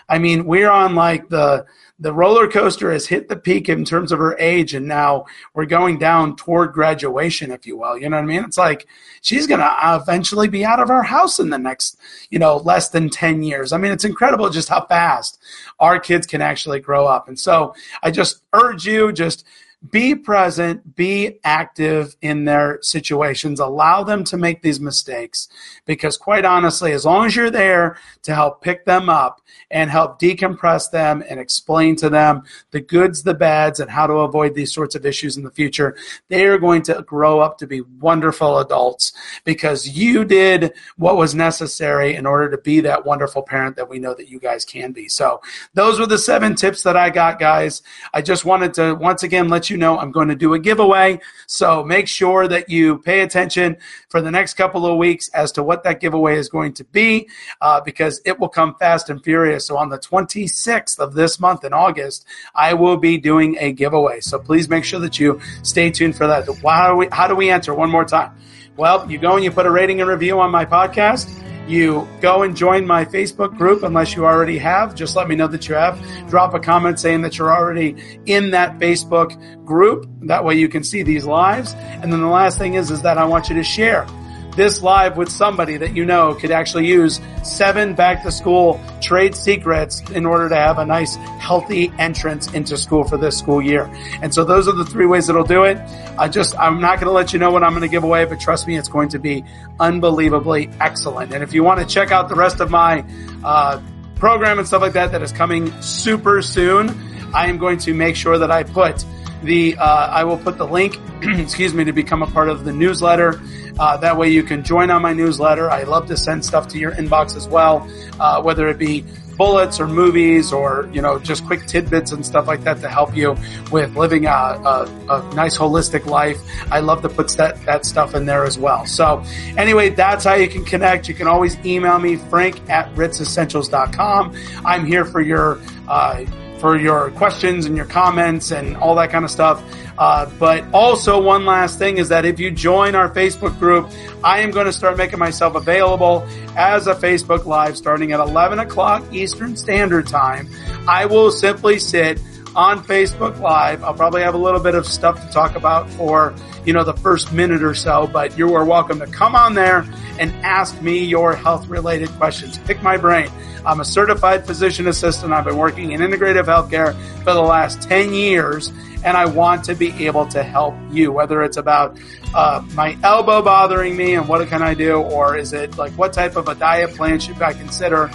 I 0.08 0.16
mean 0.16 0.46
we're 0.46 0.70
on 0.70 0.94
like 0.94 1.28
the 1.28 1.66
the 1.98 2.12
roller 2.12 2.46
coaster 2.46 2.92
has 2.92 3.06
hit 3.06 3.28
the 3.28 3.36
peak 3.36 3.68
in 3.68 3.84
terms 3.84 4.12
of 4.12 4.18
her 4.18 4.36
age, 4.38 4.74
and 4.74 4.86
now 4.86 5.24
we're 5.54 5.64
going 5.64 5.98
down 5.98 6.36
toward 6.36 6.72
graduation, 6.74 7.50
if 7.50 7.66
you 7.66 7.78
will. 7.78 7.96
You 7.96 8.10
know 8.10 8.16
what 8.16 8.24
I 8.24 8.26
mean? 8.26 8.44
It's 8.44 8.58
like 8.58 8.86
she's 9.22 9.46
going 9.46 9.60
to 9.60 9.76
eventually 9.82 10.48
be 10.48 10.64
out 10.64 10.80
of 10.80 10.90
our 10.90 11.02
house 11.02 11.38
in 11.38 11.48
the 11.48 11.58
next, 11.58 11.98
you 12.28 12.38
know, 12.38 12.58
less 12.58 12.90
than 12.90 13.08
10 13.08 13.42
years. 13.42 13.72
I 13.72 13.78
mean, 13.78 13.92
it's 13.92 14.04
incredible 14.04 14.50
just 14.50 14.68
how 14.68 14.84
fast 14.84 15.38
our 15.80 15.98
kids 15.98 16.26
can 16.26 16.42
actually 16.42 16.80
grow 16.80 17.06
up. 17.06 17.28
And 17.28 17.38
so 17.38 17.74
I 18.02 18.10
just 18.10 18.42
urge 18.52 18.86
you, 18.86 19.10
just 19.10 19.46
be 19.90 20.14
present, 20.14 20.96
be 20.96 21.38
active 21.44 22.16
in 22.22 22.44
their 22.44 22.78
situations, 22.82 23.60
allow 23.60 24.02
them 24.02 24.24
to 24.24 24.36
make 24.36 24.62
these 24.62 24.80
mistakes. 24.80 25.48
Because, 25.84 26.16
quite 26.16 26.44
honestly, 26.44 26.92
as 26.92 27.04
long 27.04 27.26
as 27.26 27.36
you're 27.36 27.50
there 27.50 27.98
to 28.22 28.34
help 28.34 28.62
pick 28.62 28.84
them 28.84 29.08
up 29.08 29.40
and 29.70 29.90
help 29.90 30.20
decompress 30.20 30.90
them 30.90 31.22
and 31.28 31.38
explain 31.38 31.94
to 31.96 32.08
them 32.08 32.42
the 32.70 32.80
goods, 32.80 33.22
the 33.22 33.34
bads, 33.34 33.78
and 33.78 33.90
how 33.90 34.06
to 34.06 34.14
avoid 34.14 34.54
these 34.54 34.72
sorts 34.72 34.94
of 34.94 35.04
issues 35.04 35.36
in 35.36 35.44
the 35.44 35.50
future, 35.50 35.96
they 36.28 36.46
are 36.46 36.58
going 36.58 36.82
to 36.82 37.02
grow 37.02 37.40
up 37.40 37.58
to 37.58 37.66
be 37.66 37.82
wonderful 38.00 38.58
adults 38.58 39.12
because 39.44 39.88
you 39.88 40.24
did 40.24 40.72
what 40.96 41.16
was 41.16 41.34
necessary 41.34 42.14
in 42.14 42.26
order 42.26 42.50
to 42.50 42.58
be 42.58 42.80
that 42.80 43.04
wonderful 43.04 43.42
parent 43.42 43.76
that 43.76 43.88
we 43.88 43.98
know 43.98 44.14
that 44.14 44.28
you 44.28 44.40
guys 44.40 44.64
can 44.64 44.92
be. 44.92 45.08
So, 45.08 45.40
those 45.74 46.00
were 46.00 46.06
the 46.06 46.18
seven 46.18 46.54
tips 46.54 46.82
that 46.82 46.96
I 46.96 47.10
got, 47.10 47.38
guys. 47.38 47.82
I 48.14 48.22
just 48.22 48.44
wanted 48.44 48.72
to 48.74 48.94
once 48.94 49.22
again 49.22 49.48
let 49.48 49.65
you 49.70 49.76
know, 49.76 49.98
I'm 49.98 50.12
going 50.12 50.28
to 50.28 50.34
do 50.34 50.54
a 50.54 50.58
giveaway. 50.58 51.20
So 51.46 51.84
make 51.84 52.08
sure 52.08 52.48
that 52.48 52.68
you 52.68 52.98
pay 52.98 53.20
attention 53.20 53.76
for 54.08 54.20
the 54.20 54.30
next 54.30 54.54
couple 54.54 54.86
of 54.86 54.96
weeks 54.98 55.28
as 55.30 55.52
to 55.52 55.62
what 55.62 55.84
that 55.84 56.00
giveaway 56.00 56.36
is 56.36 56.48
going 56.48 56.72
to 56.74 56.84
be 56.84 57.28
uh, 57.60 57.80
because 57.80 58.20
it 58.24 58.38
will 58.38 58.48
come 58.48 58.74
fast 58.76 59.10
and 59.10 59.22
furious. 59.22 59.66
So 59.66 59.76
on 59.76 59.88
the 59.88 59.98
26th 59.98 60.98
of 60.98 61.14
this 61.14 61.40
month 61.40 61.64
in 61.64 61.72
August, 61.72 62.26
I 62.54 62.74
will 62.74 62.96
be 62.96 63.18
doing 63.18 63.56
a 63.58 63.72
giveaway. 63.72 64.20
So 64.20 64.38
please 64.38 64.68
make 64.68 64.84
sure 64.84 65.00
that 65.00 65.18
you 65.18 65.40
stay 65.62 65.90
tuned 65.90 66.16
for 66.16 66.26
that. 66.26 66.46
How 66.64 66.90
do 66.90 66.96
we, 66.96 67.08
how 67.12 67.26
do 67.26 67.34
we 67.34 67.50
enter? 67.50 67.74
One 67.74 67.90
more 67.90 68.04
time. 68.04 68.36
Well, 68.76 69.10
you 69.10 69.18
go 69.18 69.36
and 69.36 69.44
you 69.44 69.50
put 69.50 69.66
a 69.66 69.70
rating 69.70 70.00
and 70.00 70.10
review 70.10 70.38
on 70.40 70.50
my 70.50 70.66
podcast 70.66 71.42
you 71.68 72.06
go 72.20 72.42
and 72.42 72.56
join 72.56 72.86
my 72.86 73.04
Facebook 73.04 73.56
group 73.56 73.82
unless 73.82 74.14
you 74.14 74.24
already 74.24 74.58
have. 74.58 74.94
Just 74.94 75.16
let 75.16 75.28
me 75.28 75.34
know 75.34 75.46
that 75.48 75.68
you 75.68 75.74
have. 75.74 76.00
Drop 76.28 76.54
a 76.54 76.60
comment 76.60 77.00
saying 77.00 77.22
that 77.22 77.38
you're 77.38 77.52
already 77.52 78.20
in 78.26 78.50
that 78.52 78.78
Facebook 78.78 79.64
group. 79.64 80.06
That 80.22 80.44
way 80.44 80.54
you 80.54 80.68
can 80.68 80.84
see 80.84 81.02
these 81.02 81.24
lives. 81.24 81.74
And 81.74 82.12
then 82.12 82.20
the 82.20 82.28
last 82.28 82.58
thing 82.58 82.74
is, 82.74 82.90
is 82.90 83.02
that 83.02 83.18
I 83.18 83.24
want 83.24 83.48
you 83.48 83.56
to 83.56 83.64
share 83.64 84.06
this 84.56 84.82
live 84.82 85.16
with 85.16 85.28
somebody 85.28 85.76
that 85.76 85.94
you 85.94 86.04
know 86.04 86.34
could 86.34 86.50
actually 86.50 86.86
use 86.86 87.20
seven 87.42 87.94
back 87.94 88.22
to 88.22 88.32
school 88.32 88.80
trade 89.00 89.34
secrets 89.34 90.00
in 90.10 90.26
order 90.26 90.48
to 90.48 90.56
have 90.56 90.78
a 90.78 90.84
nice 90.84 91.14
healthy 91.38 91.92
entrance 91.98 92.52
into 92.52 92.76
school 92.76 93.04
for 93.04 93.16
this 93.16 93.38
school 93.38 93.62
year. 93.62 93.90
And 94.22 94.34
so 94.34 94.44
those 94.44 94.66
are 94.66 94.72
the 94.72 94.84
three 94.84 95.06
ways 95.06 95.26
that'll 95.28 95.44
do 95.44 95.64
it. 95.64 95.78
I 96.18 96.28
just, 96.28 96.58
I'm 96.58 96.80
not 96.80 96.96
going 96.96 97.06
to 97.06 97.12
let 97.12 97.32
you 97.32 97.38
know 97.38 97.50
what 97.50 97.62
I'm 97.62 97.70
going 97.70 97.82
to 97.82 97.88
give 97.88 98.04
away, 98.04 98.24
but 98.24 98.40
trust 98.40 98.66
me, 98.66 98.76
it's 98.76 98.88
going 98.88 99.10
to 99.10 99.18
be 99.18 99.44
unbelievably 99.78 100.70
excellent. 100.80 101.32
And 101.32 101.42
if 101.42 101.52
you 101.52 101.62
want 101.62 101.80
to 101.80 101.86
check 101.86 102.10
out 102.10 102.28
the 102.28 102.34
rest 102.34 102.60
of 102.60 102.70
my, 102.70 103.04
uh, 103.44 103.80
program 104.16 104.58
and 104.58 104.66
stuff 104.66 104.80
like 104.80 104.94
that 104.94 105.12
that 105.12 105.22
is 105.22 105.30
coming 105.30 105.70
super 105.82 106.40
soon, 106.42 106.88
I 107.34 107.48
am 107.48 107.58
going 107.58 107.78
to 107.80 107.94
make 107.94 108.16
sure 108.16 108.38
that 108.38 108.50
I 108.50 108.62
put 108.62 109.04
the, 109.42 109.76
uh, 109.76 109.84
I 109.84 110.24
will 110.24 110.38
put 110.38 110.56
the 110.56 110.66
link, 110.66 110.98
excuse 111.22 111.74
me, 111.74 111.84
to 111.84 111.92
become 111.92 112.22
a 112.22 112.26
part 112.26 112.48
of 112.48 112.64
the 112.64 112.72
newsletter. 112.72 113.40
Uh, 113.78 113.96
that 113.98 114.16
way 114.16 114.28
you 114.28 114.42
can 114.42 114.62
join 114.62 114.90
on 114.90 115.02
my 115.02 115.12
newsletter. 115.12 115.70
I 115.70 115.82
love 115.82 116.06
to 116.08 116.16
send 116.16 116.44
stuff 116.44 116.68
to 116.68 116.78
your 116.78 116.92
inbox 116.92 117.36
as 117.36 117.46
well, 117.48 117.88
uh, 118.18 118.42
whether 118.42 118.68
it 118.68 118.78
be 118.78 119.04
bullets 119.36 119.78
or 119.80 119.86
movies 119.86 120.52
or, 120.52 120.88
you 120.92 121.02
know, 121.02 121.18
just 121.18 121.44
quick 121.44 121.66
tidbits 121.66 122.12
and 122.12 122.24
stuff 122.24 122.46
like 122.46 122.64
that 122.64 122.80
to 122.80 122.88
help 122.88 123.14
you 123.16 123.36
with 123.70 123.94
living 123.96 124.26
a, 124.26 124.30
a, 124.30 125.06
a 125.10 125.34
nice 125.34 125.56
holistic 125.58 126.06
life. 126.06 126.38
I 126.70 126.80
love 126.80 127.02
to 127.02 127.08
put 127.08 127.28
that, 127.36 127.62
that 127.66 127.84
stuff 127.84 128.14
in 128.14 128.26
there 128.26 128.44
as 128.44 128.58
well. 128.58 128.86
So 128.86 129.22
anyway, 129.56 129.90
that's 129.90 130.24
how 130.24 130.34
you 130.34 130.48
can 130.48 130.64
connect. 130.64 131.08
You 131.08 131.14
can 131.14 131.26
always 131.26 131.56
email 131.64 131.98
me, 131.98 132.16
frank 132.16 132.68
at 132.70 132.92
ritzessentials.com. 132.94 134.34
I'm 134.64 134.86
here 134.86 135.04
for 135.04 135.20
your, 135.20 135.60
uh, 135.86 136.24
for 136.58 136.76
your 136.78 137.10
questions 137.12 137.66
and 137.66 137.76
your 137.76 137.86
comments 137.86 138.50
and 138.50 138.76
all 138.76 138.94
that 138.96 139.10
kind 139.10 139.24
of 139.24 139.30
stuff. 139.30 139.62
Uh, 139.98 140.30
but 140.38 140.64
also 140.74 141.20
one 141.20 141.46
last 141.46 141.78
thing 141.78 141.98
is 141.98 142.10
that 142.10 142.24
if 142.24 142.38
you 142.38 142.50
join 142.50 142.94
our 142.94 143.08
Facebook 143.08 143.58
group, 143.58 143.90
I 144.22 144.40
am 144.40 144.50
going 144.50 144.66
to 144.66 144.72
start 144.72 144.98
making 144.98 145.18
myself 145.18 145.54
available 145.54 146.26
as 146.56 146.86
a 146.86 146.94
Facebook 146.94 147.46
Live 147.46 147.76
starting 147.76 148.12
at 148.12 148.20
11 148.20 148.58
o'clock 148.58 149.04
Eastern 149.12 149.56
Standard 149.56 150.06
Time. 150.06 150.48
I 150.86 151.06
will 151.06 151.30
simply 151.30 151.78
sit 151.78 152.20
on 152.56 152.82
Facebook 152.82 153.38
Live. 153.38 153.84
I'll 153.84 153.94
probably 153.94 154.22
have 154.22 154.34
a 154.34 154.38
little 154.38 154.60
bit 154.60 154.74
of 154.74 154.86
stuff 154.86 155.24
to 155.24 155.30
talk 155.30 155.54
about 155.54 155.88
for, 155.90 156.34
you 156.64 156.72
know, 156.72 156.82
the 156.82 156.94
first 156.94 157.32
minute 157.32 157.62
or 157.62 157.74
so, 157.74 158.06
but 158.06 158.36
you 158.38 158.54
are 158.54 158.64
welcome 158.64 158.98
to 159.00 159.06
come 159.06 159.36
on 159.36 159.54
there 159.54 159.84
and 160.18 160.32
ask 160.44 160.80
me 160.80 161.04
your 161.04 161.36
health 161.36 161.68
related 161.68 162.08
questions. 162.12 162.58
Pick 162.58 162.82
my 162.82 162.96
brain. 162.96 163.30
I'm 163.66 163.80
a 163.80 163.84
certified 163.84 164.46
physician 164.46 164.86
assistant. 164.86 165.32
I've 165.32 165.44
been 165.44 165.58
working 165.58 165.92
in 165.92 166.00
integrative 166.00 166.44
healthcare 166.44 166.94
for 167.18 167.34
the 167.34 167.42
last 167.42 167.82
10 167.82 168.14
years 168.14 168.72
and 169.04 169.16
I 169.16 169.26
want 169.26 169.64
to 169.64 169.74
be 169.74 170.06
able 170.06 170.26
to 170.28 170.42
help 170.42 170.74
you, 170.90 171.12
whether 171.12 171.42
it's 171.42 171.56
about 171.56 171.98
uh, 172.34 172.64
my 172.74 172.98
elbow 173.02 173.42
bothering 173.42 173.96
me 173.96 174.14
and 174.14 174.26
what 174.28 174.46
can 174.48 174.62
I 174.62 174.74
do, 174.74 174.96
or 174.96 175.36
is 175.36 175.52
it 175.52 175.78
like 175.78 175.92
what 175.92 176.12
type 176.12 176.36
of 176.36 176.48
a 176.48 176.54
diet 176.54 176.94
plan 176.94 177.20
should 177.20 177.40
I 177.40 177.52
consider? 177.52 178.10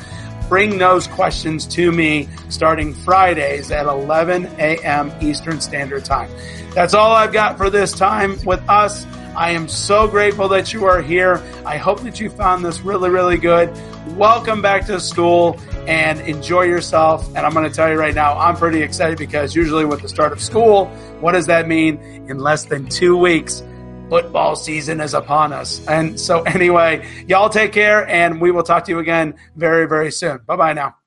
Bring 0.51 0.79
those 0.79 1.07
questions 1.07 1.65
to 1.67 1.93
me 1.93 2.27
starting 2.49 2.93
Fridays 2.93 3.71
at 3.71 3.85
11 3.85 4.47
a.m. 4.59 5.09
Eastern 5.21 5.61
Standard 5.61 6.03
Time. 6.03 6.29
That's 6.73 6.93
all 6.93 7.13
I've 7.13 7.31
got 7.31 7.55
for 7.55 7.69
this 7.69 7.93
time 7.93 8.35
with 8.43 8.59
us. 8.67 9.05
I 9.33 9.51
am 9.51 9.69
so 9.69 10.09
grateful 10.09 10.49
that 10.49 10.73
you 10.73 10.83
are 10.83 11.01
here. 11.01 11.41
I 11.65 11.77
hope 11.77 12.01
that 12.01 12.19
you 12.19 12.29
found 12.29 12.65
this 12.65 12.81
really, 12.81 13.09
really 13.09 13.37
good. 13.37 13.71
Welcome 14.17 14.61
back 14.61 14.85
to 14.87 14.99
school 14.99 15.57
and 15.87 16.19
enjoy 16.19 16.63
yourself. 16.63 17.25
And 17.29 17.37
I'm 17.37 17.53
going 17.53 17.69
to 17.69 17.73
tell 17.73 17.89
you 17.89 17.97
right 17.97 18.13
now, 18.13 18.37
I'm 18.37 18.57
pretty 18.57 18.81
excited 18.81 19.17
because 19.17 19.55
usually 19.55 19.85
with 19.85 20.01
the 20.01 20.09
start 20.09 20.33
of 20.33 20.41
school, 20.41 20.87
what 21.21 21.31
does 21.31 21.45
that 21.45 21.65
mean? 21.65 21.97
In 22.29 22.39
less 22.39 22.65
than 22.65 22.89
two 22.89 23.15
weeks, 23.15 23.63
football 24.11 24.57
season 24.57 24.99
is 24.99 25.13
upon 25.13 25.53
us. 25.53 25.79
And 25.87 26.19
so 26.19 26.41
anyway, 26.41 27.07
y'all 27.29 27.47
take 27.47 27.71
care 27.71 28.05
and 28.09 28.41
we 28.41 28.51
will 28.51 28.61
talk 28.61 28.83
to 28.85 28.91
you 28.91 28.99
again 28.99 29.35
very, 29.55 29.87
very 29.87 30.11
soon. 30.11 30.39
Bye 30.45 30.57
bye 30.57 30.73
now. 30.73 31.00